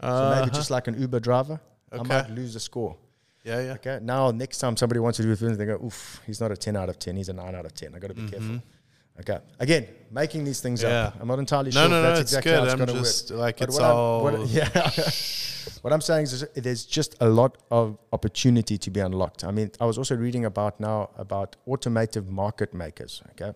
[0.00, 0.38] So Uh-huh.
[0.42, 1.60] maybe just like an Uber driver,
[1.90, 2.96] I might lose a score.
[3.42, 3.72] yeah, yeah.
[3.72, 3.98] Okay.
[4.00, 6.76] Now, next time somebody wants to do business, they go, oof, he's not a 10
[6.76, 7.96] out of 10, he's a 9 out of 10.
[7.96, 8.62] I got to be careful.
[9.20, 9.38] Okay.
[9.60, 10.90] Again, making these things up.
[11.12, 11.22] Mm-hmm.
[11.22, 12.58] I'm not entirely No, sure no, that's exactly good.
[12.58, 12.94] how it's going to
[13.34, 13.40] work.
[13.40, 14.22] like But it's what I'm- all.
[14.24, 14.90] what- yeah.
[15.82, 19.44] what I'm saying is, there's just a lot of opportunity to be unlocked.
[19.44, 23.22] I mean, I was also reading about now about automotive market makers.
[23.30, 23.52] Okay,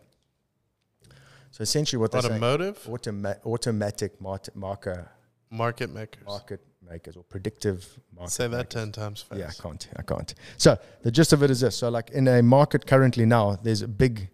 [1.50, 5.10] so essentially, what they're saying, Automotive automa- automatic mart- marker
[5.50, 6.24] market makers.
[6.26, 8.32] market makers or predictive market.
[8.32, 8.74] Say that makers.
[8.74, 9.40] ten times fast.
[9.40, 9.88] Yeah, I can't.
[9.96, 10.34] I can't.
[10.56, 13.82] So the gist of it is this: so like in a market currently now, there's
[13.82, 14.28] a big.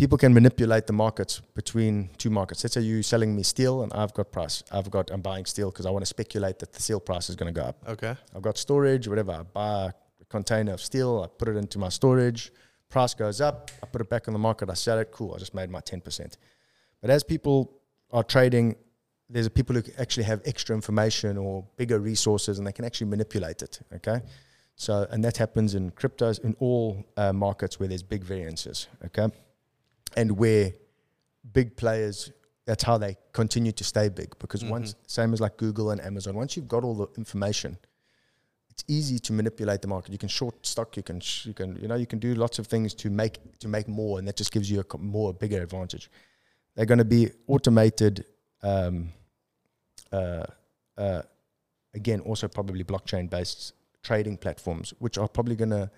[0.00, 2.64] People can manipulate the markets between two markets.
[2.64, 4.62] Let's say you're selling me steel, and I've got price.
[4.72, 5.10] I've got.
[5.10, 7.60] I'm buying steel because I want to speculate that the steel price is going to
[7.60, 7.76] go up.
[7.86, 8.16] Okay.
[8.34, 9.32] I've got storage, whatever.
[9.32, 9.92] I buy
[10.22, 11.22] a container of steel.
[11.22, 12.50] I put it into my storage.
[12.88, 13.70] Price goes up.
[13.82, 14.70] I put it back on the market.
[14.70, 15.10] I sell it.
[15.12, 15.34] Cool.
[15.34, 16.38] I just made my ten percent.
[17.02, 17.70] But as people
[18.10, 18.76] are trading,
[19.28, 23.60] there's people who actually have extra information or bigger resources, and they can actually manipulate
[23.60, 23.80] it.
[23.96, 24.22] Okay.
[24.76, 28.88] So, and that happens in cryptos in all uh, markets where there's big variances.
[29.04, 29.28] Okay.
[30.16, 30.72] And where
[31.52, 32.32] big players,
[32.66, 36.34] that's how they continue to stay big because once, same as like Google and Amazon,
[36.34, 37.78] once you've got all the information,
[38.70, 40.12] it's easy to manipulate the market.
[40.12, 42.58] You can short stock, you can, sh- you can, you know, you can do lots
[42.58, 45.60] of things to make to make more, and that just gives you a more bigger
[45.62, 46.10] advantage.
[46.74, 48.24] They're going to be automated,
[48.62, 49.10] um,
[50.12, 50.44] uh,
[50.96, 51.22] uh,
[51.94, 55.90] again, also probably blockchain based trading platforms, which are probably going to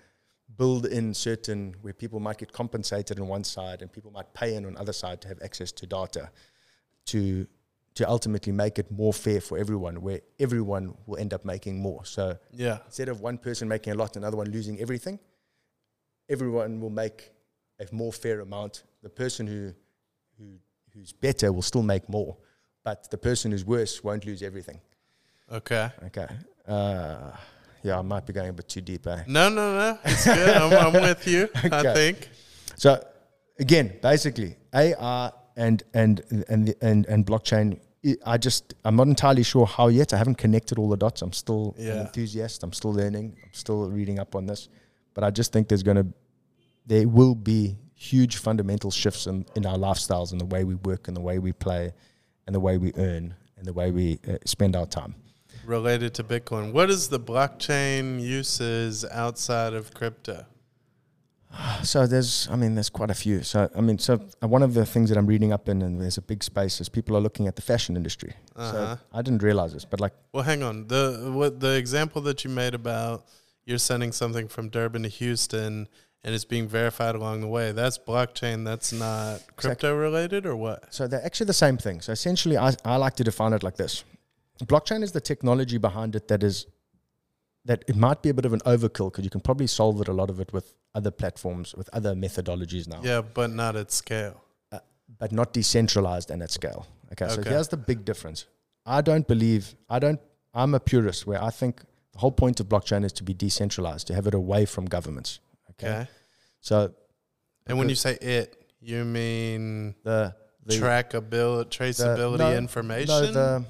[0.57, 4.55] build in certain where people might get compensated on one side and people might pay
[4.55, 6.29] in on the other side to have access to data
[7.05, 7.47] to
[7.95, 12.03] to ultimately make it more fair for everyone where everyone will end up making more
[12.05, 12.79] so Yeah.
[12.85, 15.19] instead of one person making a lot and another one losing everything
[16.29, 17.31] everyone will make
[17.79, 19.73] a more fair amount the person who
[20.37, 20.45] who
[20.93, 22.37] who's better will still make more
[22.83, 24.79] but the person who's worse won't lose everything
[25.51, 25.89] Okay.
[26.05, 26.27] okay
[26.67, 27.31] uh,
[27.83, 29.23] yeah i might be going a bit too deep eh?
[29.27, 29.99] No, no, no.
[30.05, 30.57] It's good.
[30.57, 31.49] I'm, I'm with you.
[31.55, 32.29] I think.
[32.75, 33.05] So
[33.59, 37.79] again, basically AI and and and and, and blockchain
[38.25, 40.13] I just I'm not entirely sure how yet.
[40.13, 41.21] I haven't connected all the dots.
[41.21, 42.63] I'm still an enthusiast.
[42.63, 43.37] I'm still learning.
[43.41, 44.67] I'm still reading up on this.
[45.13, 46.07] But I just think there's going to
[46.85, 51.07] there will be huge fundamental shifts in, in our lifestyles and the way we work
[51.07, 51.93] and the way we play
[52.45, 55.15] and the way we earn and the way we uh, spend our time.
[55.65, 60.45] Related to Bitcoin, what is the blockchain uses outside of crypto?
[61.83, 63.43] So there's, I mean, there's quite a few.
[63.43, 66.01] So I mean, so uh, one of the things that I'm reading up in, and
[66.01, 68.33] there's a big space, is people are looking at the fashion industry.
[68.55, 68.71] Uh-huh.
[68.71, 70.87] So I didn't realize this, but like, Well, hang on.
[70.87, 73.25] The what the example that you made about
[73.65, 75.87] you're sending something from Durban to Houston
[76.23, 77.71] and it's being verified along the way.
[77.71, 78.63] That's blockchain.
[78.63, 80.93] That's not crypto related or what?
[80.93, 82.01] so they're actually the same thing.
[82.01, 84.03] So essentially, I, I like to define it like this:
[84.61, 86.67] blockchain is the technology behind it that is
[87.65, 90.07] that it might be a bit of an overkill because you can probably solve it
[90.07, 92.99] a lot of it with other platforms with other methodologies now.
[93.03, 94.43] Yeah, but not at scale.
[94.71, 94.79] Uh,
[95.17, 96.87] but not decentralized and at scale.
[97.13, 97.49] Okay, so Okay.
[97.49, 98.45] here's the big difference.
[98.85, 100.19] I don't believe, I don't,
[100.53, 101.81] I'm a purist where I think
[102.11, 105.39] the whole point of blockchain is to be decentralized, to have it away from governments.
[105.71, 105.87] Okay.
[105.87, 106.07] Okay.
[106.59, 106.93] So
[107.65, 110.35] And when you say it, you mean the,
[110.65, 113.07] the trackability, traceability no, information?
[113.07, 113.65] No, the,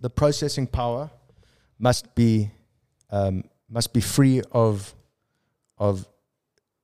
[0.00, 1.10] the processing power
[1.78, 2.50] must be,
[3.10, 4.94] um, must be free of,
[5.78, 6.06] of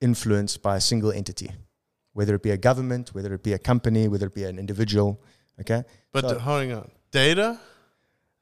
[0.00, 1.50] influence by a single entity,
[2.12, 5.20] whether it be a government, whether it be a company, whether it be an individual.
[5.60, 5.84] Okay.
[6.12, 7.60] but so- holding on, data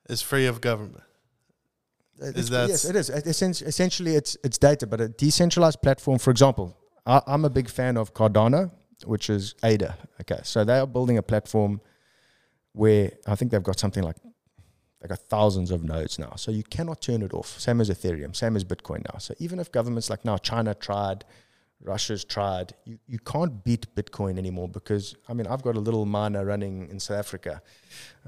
[0.08, 1.02] is free of government.
[2.20, 3.10] It's- that yes, it is.
[3.10, 6.18] Essentially, it's it's data, but a decentralized platform.
[6.18, 8.70] For example, I, I'm a big fan of Cardano,
[9.04, 9.96] which is ADA.
[10.20, 11.80] Okay, so they are building a platform
[12.72, 14.16] where I think they've got something like
[15.02, 16.34] they got thousands of nodes now.
[16.36, 17.58] So you cannot turn it off.
[17.58, 19.18] Same as Ethereum, same as Bitcoin now.
[19.18, 21.24] So even if governments like now China tried,
[21.82, 26.06] Russia's tried, you, you can't beat Bitcoin anymore because I mean I've got a little
[26.06, 27.60] miner running in South Africa.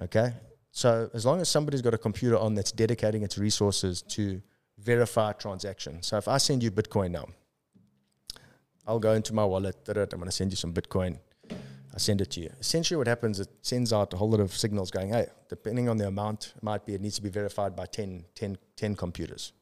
[0.03, 0.33] Okay.
[0.73, 4.43] So as long as somebody's got a computer on that's dedicating its resources to
[4.77, 6.03] verify a transaction.
[6.03, 7.27] So if I send you Bitcoin now,
[8.85, 11.19] I'll go into my wallet, I'm going to send you some Bitcoin.
[11.95, 12.51] I send it to you.
[12.59, 15.97] Essentially, what happens, it sends out a whole lot of signals going, hey, depending on
[15.97, 19.53] the amount, it might be, it needs to be verified by 10, 10, 10 computers.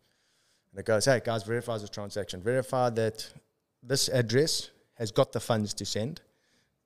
[0.70, 2.40] And it goes, hey, guys, verify this transaction.
[2.42, 3.28] Verify that
[3.82, 6.22] this address has got the funds to send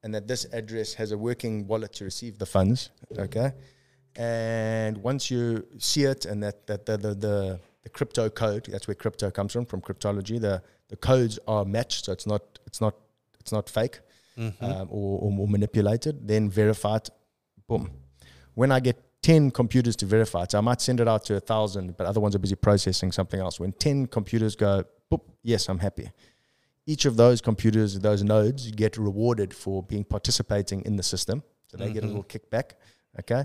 [0.03, 2.91] and that this address has a working wallet to receive the funds.
[3.17, 3.53] Okay.
[4.17, 8.89] And once you see it and that, that the, the, the, the crypto code, that's
[8.89, 12.81] where crypto comes from, from cryptology, the, the codes are matched, so it's not, it's
[12.81, 12.97] not,
[13.39, 14.01] it's not fake
[14.39, 14.65] Mm-hmm.
[14.65, 17.09] um, or, or, or manipulated, then verify it,
[17.67, 17.91] boom.
[18.55, 21.37] When I get 10 computers to verify it, so I might send it out to
[21.37, 23.59] a thousand, but other ones are busy processing something else.
[23.59, 26.11] When 10 computers go, boop, yes, I'm happy.
[26.87, 31.43] Each of those computers, those nodes, get rewarded for being participating in the system.
[31.69, 32.11] So they get a Mhm.
[32.11, 32.73] little kickback,
[33.19, 33.45] okay?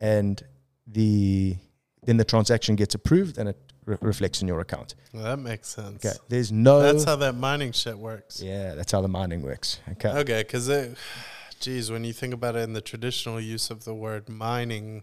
[0.00, 0.42] And
[0.86, 1.56] the
[2.02, 4.94] then the transaction gets approved and it re- reflects in your account.
[5.12, 6.04] Well, that makes sense.
[6.04, 6.16] Okay.
[6.28, 8.40] There's no That's how that mining shit works.
[8.42, 9.78] Yeah, that's how the mining works.
[9.92, 10.08] Okay.
[10.10, 10.96] Okay, because it,
[11.60, 15.02] geez, when you think about it in the traditional use of the word mining,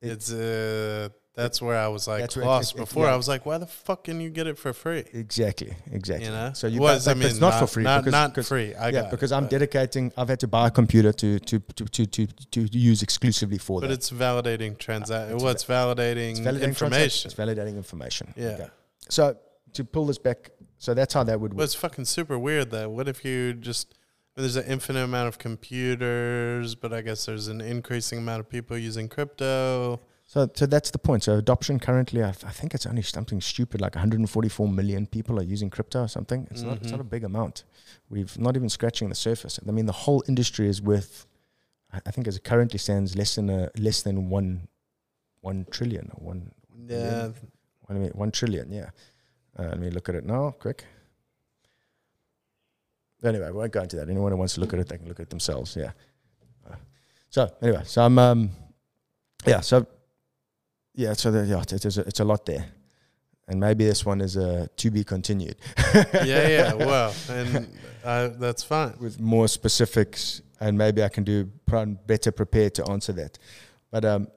[0.00, 3.04] It- it's uh, that's where I was like That's lost it- it- before.
[3.06, 3.12] yeah.
[3.12, 5.04] I was like, why the fuck can you get it for free?
[5.12, 6.26] Exactly, exactly.
[6.26, 8.12] You know, So you was but- I mean it's not, not for free not, because,
[8.12, 8.74] not because- free.
[8.74, 10.12] I yeah, got because it, I'm dedicating.
[10.16, 13.80] I've had to buy a computer to to to to to, to, use exclusively for
[13.80, 13.92] But that.
[13.92, 15.32] But it's validating transaction.
[15.32, 17.30] Uh, it's Well, it's validating, It's validating information.
[17.30, 18.32] It's validating information.
[18.36, 18.46] Yeah.
[18.48, 18.68] Okay.
[19.10, 19.36] So
[19.74, 21.64] to pull this back, so that's how that would Well, work.
[21.66, 22.88] it's fucking super weird though.
[22.88, 23.94] What if you just
[24.36, 28.76] there's an infinite amount of computers, but I guess there's an increasing amount of people
[28.76, 30.00] using crypto.
[30.28, 31.22] So so that's the point.
[31.22, 35.42] So adoption currently, I, I think it's only something stupid like 144 million people are
[35.44, 36.48] using crypto or something.
[36.50, 37.10] It's not it's not a Mhm.
[37.10, 37.64] big amount.
[38.10, 39.60] We've not even scratching the surface.
[39.66, 41.26] I mean, the whole industry is worth.
[41.92, 44.68] I I think as it currently stands, less than a less than one
[45.42, 46.10] one trillion.
[46.16, 46.50] One,
[46.88, 47.30] yeah.
[47.88, 48.90] One, one trillion, yeah.
[49.56, 50.84] Uh, let me look at it now, quick.
[53.22, 54.08] Anyway, we won't go into that.
[54.08, 55.76] Anyone who wants to look at it, they can look at it themselves.
[55.76, 55.92] Yeah.
[56.68, 56.74] Uh,
[57.30, 58.50] so anyway, so I'm, um,
[59.46, 59.86] yeah, so
[60.96, 62.66] yeah, so the, yeah, it's, it's, a, it's a lot there,
[63.46, 65.56] and maybe this one is uh, to be continued.
[65.94, 66.72] yeah, yeah.
[66.86, 67.68] Well, and
[68.02, 68.94] uh, that's fine.
[68.98, 71.44] with more specifics, and maybe I can do
[72.06, 73.38] better prepared to answer that.
[73.90, 74.28] But um,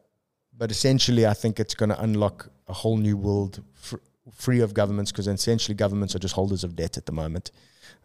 [0.55, 4.03] but essentially, I think it's going to unlock a whole new world fr-
[4.33, 7.51] free of governments, because essentially governments are just holders of debt at the moment.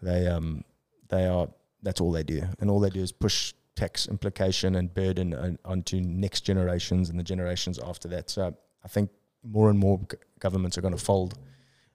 [0.00, 0.64] They um
[1.09, 1.48] they are
[1.82, 5.59] that's all they do, and all they do is push tax implication and burden on,
[5.64, 8.31] onto next generations and the generations after that.
[8.31, 8.55] So
[8.85, 9.11] I think
[9.43, 11.39] more and more g- governments are going to fold,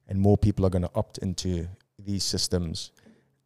[0.07, 1.67] and more people are going to opt into
[1.97, 2.91] these systems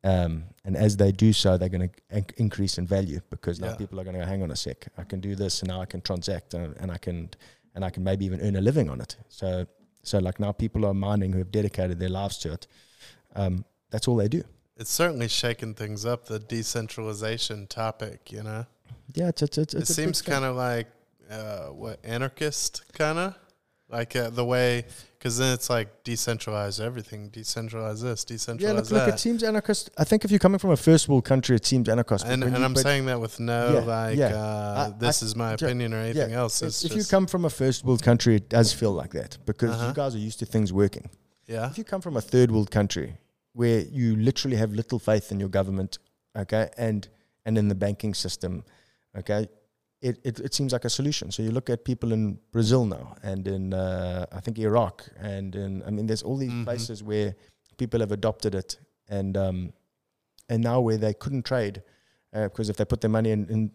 [0.05, 3.77] Um, and as they do so, they're going to increase in value because now Yeah.
[3.77, 5.81] people are going to go, hang on a sec, I can do this, and now
[5.81, 7.29] I can transact, and, and I can,
[7.73, 9.15] and I can maybe even earn a living on it.
[9.29, 9.65] So,
[10.03, 12.67] so like now people are mining who have dedicated their lives to it.
[13.35, 14.43] Um, that's all they do.
[14.77, 16.25] It's certainly shaking things up.
[16.25, 18.65] The decentralization topic, you know,
[19.13, 19.73] Yeah, it's it's it's.
[19.75, 20.87] it seems kind of like
[21.29, 23.35] uh, what anarchist kind of
[23.89, 24.85] like uh, the way
[25.19, 28.61] because then it's like decentralize everything, decentralize this, decentralize that.
[28.61, 29.89] Yeah, look, look, it seems anarchist.
[29.97, 32.25] I think if you're coming from a first world country, it seems anarchist.
[32.25, 34.35] and, and I'm saying that with no Yeah, like yeah.
[34.35, 36.61] uh, I- this I- is my opinion or anything else.
[36.63, 39.37] if, It's if you come from a first world country, it does feel like that
[39.45, 39.87] because Uh-huh.
[39.89, 41.09] you guys are used to things working.
[41.45, 43.17] yeah, If you come from a third world country
[43.53, 45.99] where you literally have little faith in your government,
[46.35, 47.07] okay, and
[47.45, 48.63] and in the banking system,
[49.17, 49.47] okay,
[50.01, 51.31] it, it, it seems like a solution.
[51.31, 55.55] So you look at people in Brazil now, and in uh, I think Iraq, and
[55.55, 56.63] in I mean, there's all these Mhm.
[56.65, 57.35] places where
[57.77, 58.77] people have adopted it,
[59.07, 59.73] and um,
[60.49, 61.81] and now where they couldn't trade
[62.31, 63.71] because if they put their money in, in,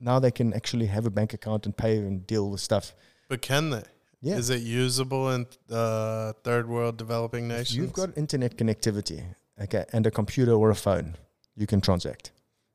[0.00, 2.92] now they can actually have a bank account and pay and deal with stuff.
[3.28, 3.82] but can they?
[4.20, 4.36] Yeah.
[4.36, 7.76] Is it usable in uh, third world developing If nations?
[7.76, 9.24] you've got internet connectivity,
[9.62, 11.16] okay, and a computer or a phone,
[11.56, 12.32] you can transact.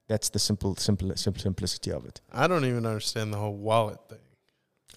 [0.07, 2.21] That's the simple, simple, simple simplicity of it.
[2.31, 4.19] I don't even understand the whole wallet thing.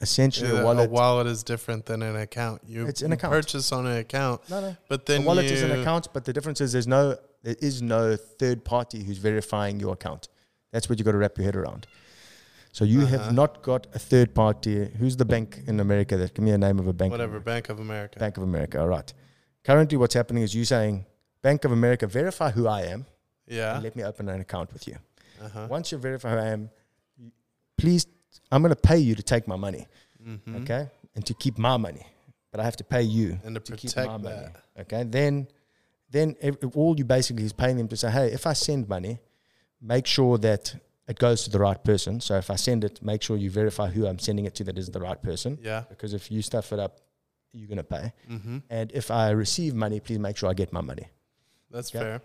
[0.00, 0.88] Essentially, Yeah, a wallet.
[0.88, 2.62] a wallet is different than an account.
[2.66, 3.32] You, It's an account.
[3.32, 4.76] purchase on an account, no, no.
[4.88, 7.56] but A then wallet you, is an account, but the difference is there's no, there
[7.60, 10.28] is no third party who's verifying your account.
[10.70, 11.86] That's what you got to wrap your head around.
[12.76, 13.16] So you Uh-huh.
[13.18, 14.74] have not got a third party.
[15.00, 16.14] Who's the bank in America?
[16.18, 17.10] That give me a name of a bank.
[17.10, 18.18] Whatever, Bank of America.
[18.18, 18.76] Bank of America.
[18.82, 19.10] All right.
[19.68, 21.06] Currently, what's happening is you saying,
[21.40, 23.06] Bank of America, verify who I am,
[23.46, 23.74] Yeah.
[23.76, 24.96] and let me open an account with you.
[25.40, 25.66] Uh-huh.
[25.70, 26.70] Once you verify who I am,
[27.78, 28.06] please,
[28.52, 29.86] I'm going to pay you to take my money,
[30.22, 30.62] Mhm.
[30.62, 32.04] okay, and to keep my money,
[32.50, 34.48] but I have to pay you And to to keep protect my money,
[34.82, 35.02] okay.
[35.04, 35.48] Then,
[36.10, 39.18] then ev- all you basically is paying them to say, hey, if I send money,
[39.80, 40.74] make sure that
[41.08, 42.20] it goes to the right person.
[42.20, 44.76] So if I send it, make sure you verify who I'm sending it to that
[44.78, 45.84] is the right person, Yeah.
[45.88, 47.00] because if you stuff it up,
[47.52, 48.12] you're going to pay.
[48.30, 48.58] Mm-hmm.
[48.70, 51.06] And if I receive money, please make sure I get my money.
[51.70, 52.00] That's Okay.
[52.04, 52.20] fair.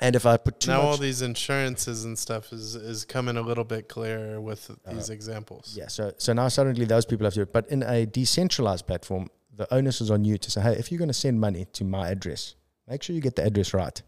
[0.00, 3.42] And if I put too now all these insurances and stuff is is coming a
[3.42, 5.76] little bit clearer with Uh, these examples.
[5.76, 7.46] Yeah, so so now suddenly those people have to.
[7.46, 10.98] But in a decentralized platform, the onus is on you to say, hey, if you're
[10.98, 12.56] going to send money to my address,
[12.88, 14.02] make sure you get the address right.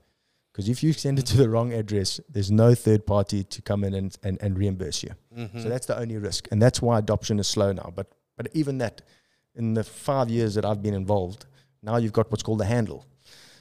[0.56, 3.84] Because if you send it to the wrong address, there's no third party to come
[3.84, 5.10] in and, and, and reimburse you.
[5.36, 5.60] Mm-hmm.
[5.60, 7.92] So that's the only risk, and that's why adoption is slow now.
[7.94, 8.06] But
[8.38, 9.02] but even that,
[9.54, 11.44] in the five years that I've been involved,
[11.82, 13.04] now you've got what's called a handle.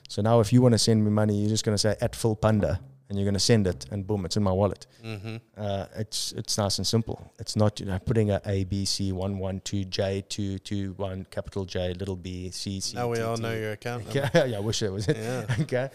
[0.08, 2.14] So now if you want to send me money, you're just going to say at
[2.14, 2.80] fullphanda,
[3.10, 5.36] and you're going to send it, and boom, it's in my wallet mm-hmm.
[5.58, 7.32] uh, it's it's nice and simple.
[7.40, 10.94] It's not you know, putting a A B C one one two J two two
[10.94, 12.96] one capital J little B C C.
[12.96, 13.44] Now we T, all T.
[13.44, 14.48] know your account number.
[14.48, 15.18] Yeah, I wish it was it.
[15.18, 15.46] Yeah.
[15.62, 15.90] okay,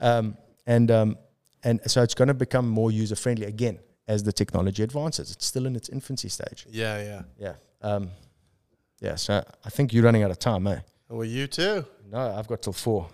[0.00, 0.36] um,
[0.66, 1.16] and um,
[1.62, 3.78] and so it's going to become more user friendly again
[4.08, 5.30] as the technology advances.
[5.30, 6.66] It's still in its infancy stage.
[6.70, 7.22] Yeah, yeah.
[7.38, 8.10] Yeah, um,
[9.00, 9.14] yeah.
[9.16, 10.80] So I think you're running out of time, eh?
[11.08, 11.84] Well, you too.
[12.10, 13.08] No, I've got till four.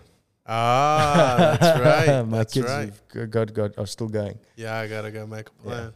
[0.45, 2.23] Ah, that's right.
[2.25, 2.93] My that's kids right.
[3.13, 4.39] have got got are still going.
[4.55, 5.63] Yeah, I gotta go make a Yeah.
[5.63, 5.93] plan.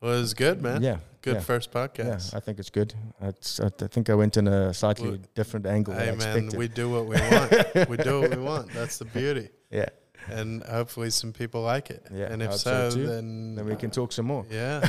[0.00, 0.82] Well, it was good, man.
[0.82, 1.40] Yeah, Good yeah.
[1.40, 2.32] first Yeah, podcast.
[2.34, 2.94] I think it's good.
[3.20, 6.68] It's, I think I went in a slightly Well, different angle than Hey, man, we
[6.68, 7.88] do what we want.
[7.88, 8.72] we do what we want.
[8.72, 9.48] That's the beauty.
[9.70, 9.86] yeah,
[10.30, 12.06] And hopefully some people like it.
[12.12, 14.44] Yeah, and if so so, then then we can uh, talk some more.
[14.50, 14.88] Yeah,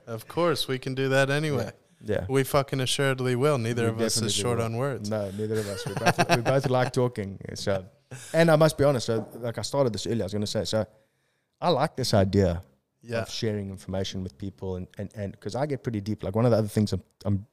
[0.06, 1.70] of course we can do that anyway.
[2.02, 2.24] Yeah.
[2.28, 3.58] We fucking assuredly will.
[3.58, 4.64] Neither We of us is short will.
[4.66, 5.10] on words.
[5.10, 5.86] No, neither of us.
[5.86, 7.38] We both, we both like talking.
[7.54, 7.84] So,
[8.32, 9.06] and I must be honest.
[9.06, 10.64] So, like I started this earlier, I was going to say.
[10.64, 10.86] So,
[11.60, 12.62] I like this idea
[13.02, 13.22] Yeah.
[13.22, 16.22] of sharing information with people, and and and because I get pretty deep.
[16.22, 17.46] Like one of the other things I'm I'm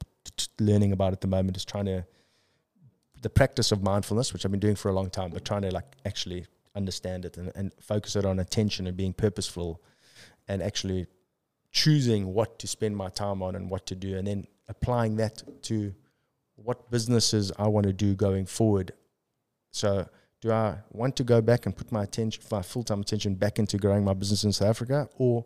[0.60, 2.04] learning about at the moment is trying to
[3.22, 5.70] the practice of mindfulness, which I've been doing for a long time, but trying to
[5.70, 9.82] like actually understand it and, and focus it on attention and being purposeful,
[10.46, 11.06] and actually
[11.70, 15.42] choosing what to spend my time on and what to do, and then applying that
[15.62, 15.94] to
[16.56, 18.92] what businesses I want to do going forward.
[19.70, 20.08] So,
[20.40, 23.58] do I want to go back and put my attention, my full time attention, back
[23.58, 25.44] into growing my business in South Africa, or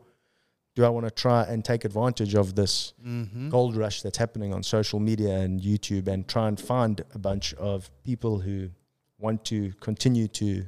[0.74, 3.50] do I want to try and take advantage of this Mm-hmm.
[3.50, 7.52] gold rush that's happening on social media and YouTube and try and find a bunch
[7.54, 8.70] of people who
[9.18, 10.64] want to continue to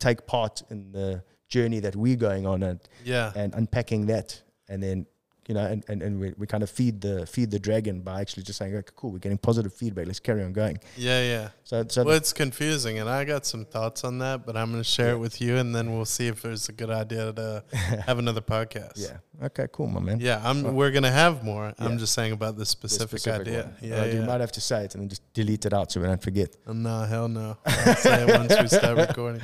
[0.00, 3.32] take part in the journey that we're going on and, Yeah.
[3.36, 5.06] and unpacking that and then
[5.50, 8.20] you know and, and, and we, we kind of feed the feed the dragon by
[8.22, 10.76] actually just saying okay cool we're getting positive feedback let's carry on going
[11.08, 11.46] Yeah, yeah.
[11.64, 14.84] so so Well, it's confusing, and I got some thoughts on that, but I'm going
[14.88, 17.48] to share it with you, and then we'll see if there's a good idea to
[18.08, 18.96] have another podcast.
[19.06, 19.16] yeah
[19.48, 20.58] okay cool my man Yeah, I'm.
[20.80, 21.66] We're gonna have more.
[21.84, 23.62] I'm just saying about The specific, specific idea.
[23.64, 23.74] one.
[23.90, 24.14] Yeah, Uh, yeah.
[24.16, 26.22] you might have to say it and then just delete it out so we don't
[26.30, 27.48] forget Oh, no, hell no.
[27.66, 29.40] I'll say it once we start recording.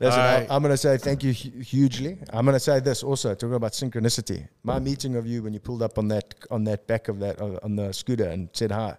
[0.00, 0.46] Listen, right.
[0.52, 1.32] I'm going to say thank you
[1.74, 2.12] hugely.
[2.30, 4.40] I'm going to say this also, talking about synchronicity.
[4.62, 7.40] My meeting of you when you pulled up on that on that back of that
[7.40, 8.94] uh, on the scooter and said hi,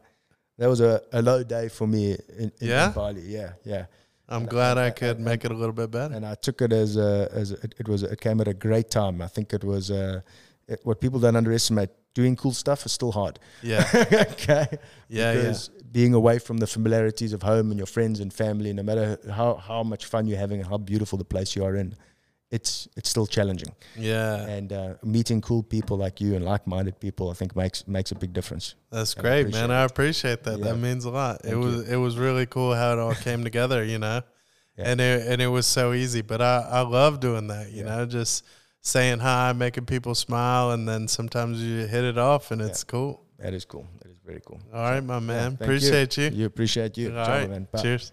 [0.58, 2.88] that was a, a low day for me in, in, Yeah?
[2.88, 3.22] in Bali.
[3.22, 3.86] Yeah, yeah.
[4.28, 6.16] I'm glad I could make it a little bit better.
[6.16, 8.90] And I took it as a, as a, it, was it came at a great
[8.90, 9.22] time.
[9.22, 10.22] I think it was uh,
[10.68, 11.90] it, what people don't underestimate.
[12.16, 13.38] Doing cool stuff is still hard.
[13.62, 14.68] Yeah, okay.
[14.72, 14.78] yeah,
[15.08, 15.34] yeah.
[15.36, 19.20] because being away from the familiarities of home and your friends and family, no matter
[19.32, 21.96] how, how much fun you're having and how beautiful the place you are in,
[22.52, 23.74] it's it's still challenging.
[23.96, 28.12] Yeah, And uh, meeting cool people like you and like-minded people, I think makes makes
[28.12, 28.76] a big difference.
[28.92, 29.72] that's I great, appreciate man.
[29.72, 30.58] I appreciate that.
[30.60, 30.66] Yeah.
[30.66, 31.36] That means a lot.
[31.44, 34.22] it Thank was it was really cool how it all came together, you know.
[34.78, 34.92] Yeah.
[34.92, 36.22] And it and it was so easy.
[36.22, 37.90] But I I love doing that, you Yeah.
[37.98, 38.46] know, just
[38.82, 43.26] saying hi, making people smile, and then sometimes you hit it off, and it's cool.
[43.38, 43.86] That is cool.
[44.02, 44.60] That is very cool.
[44.74, 45.58] All right, my man.
[45.58, 45.66] thank you.
[45.66, 46.30] Appreciate you.
[46.40, 47.10] You appreciate you.
[47.18, 47.50] All Ciao, right.
[47.50, 47.68] man.
[47.82, 48.12] Cheers.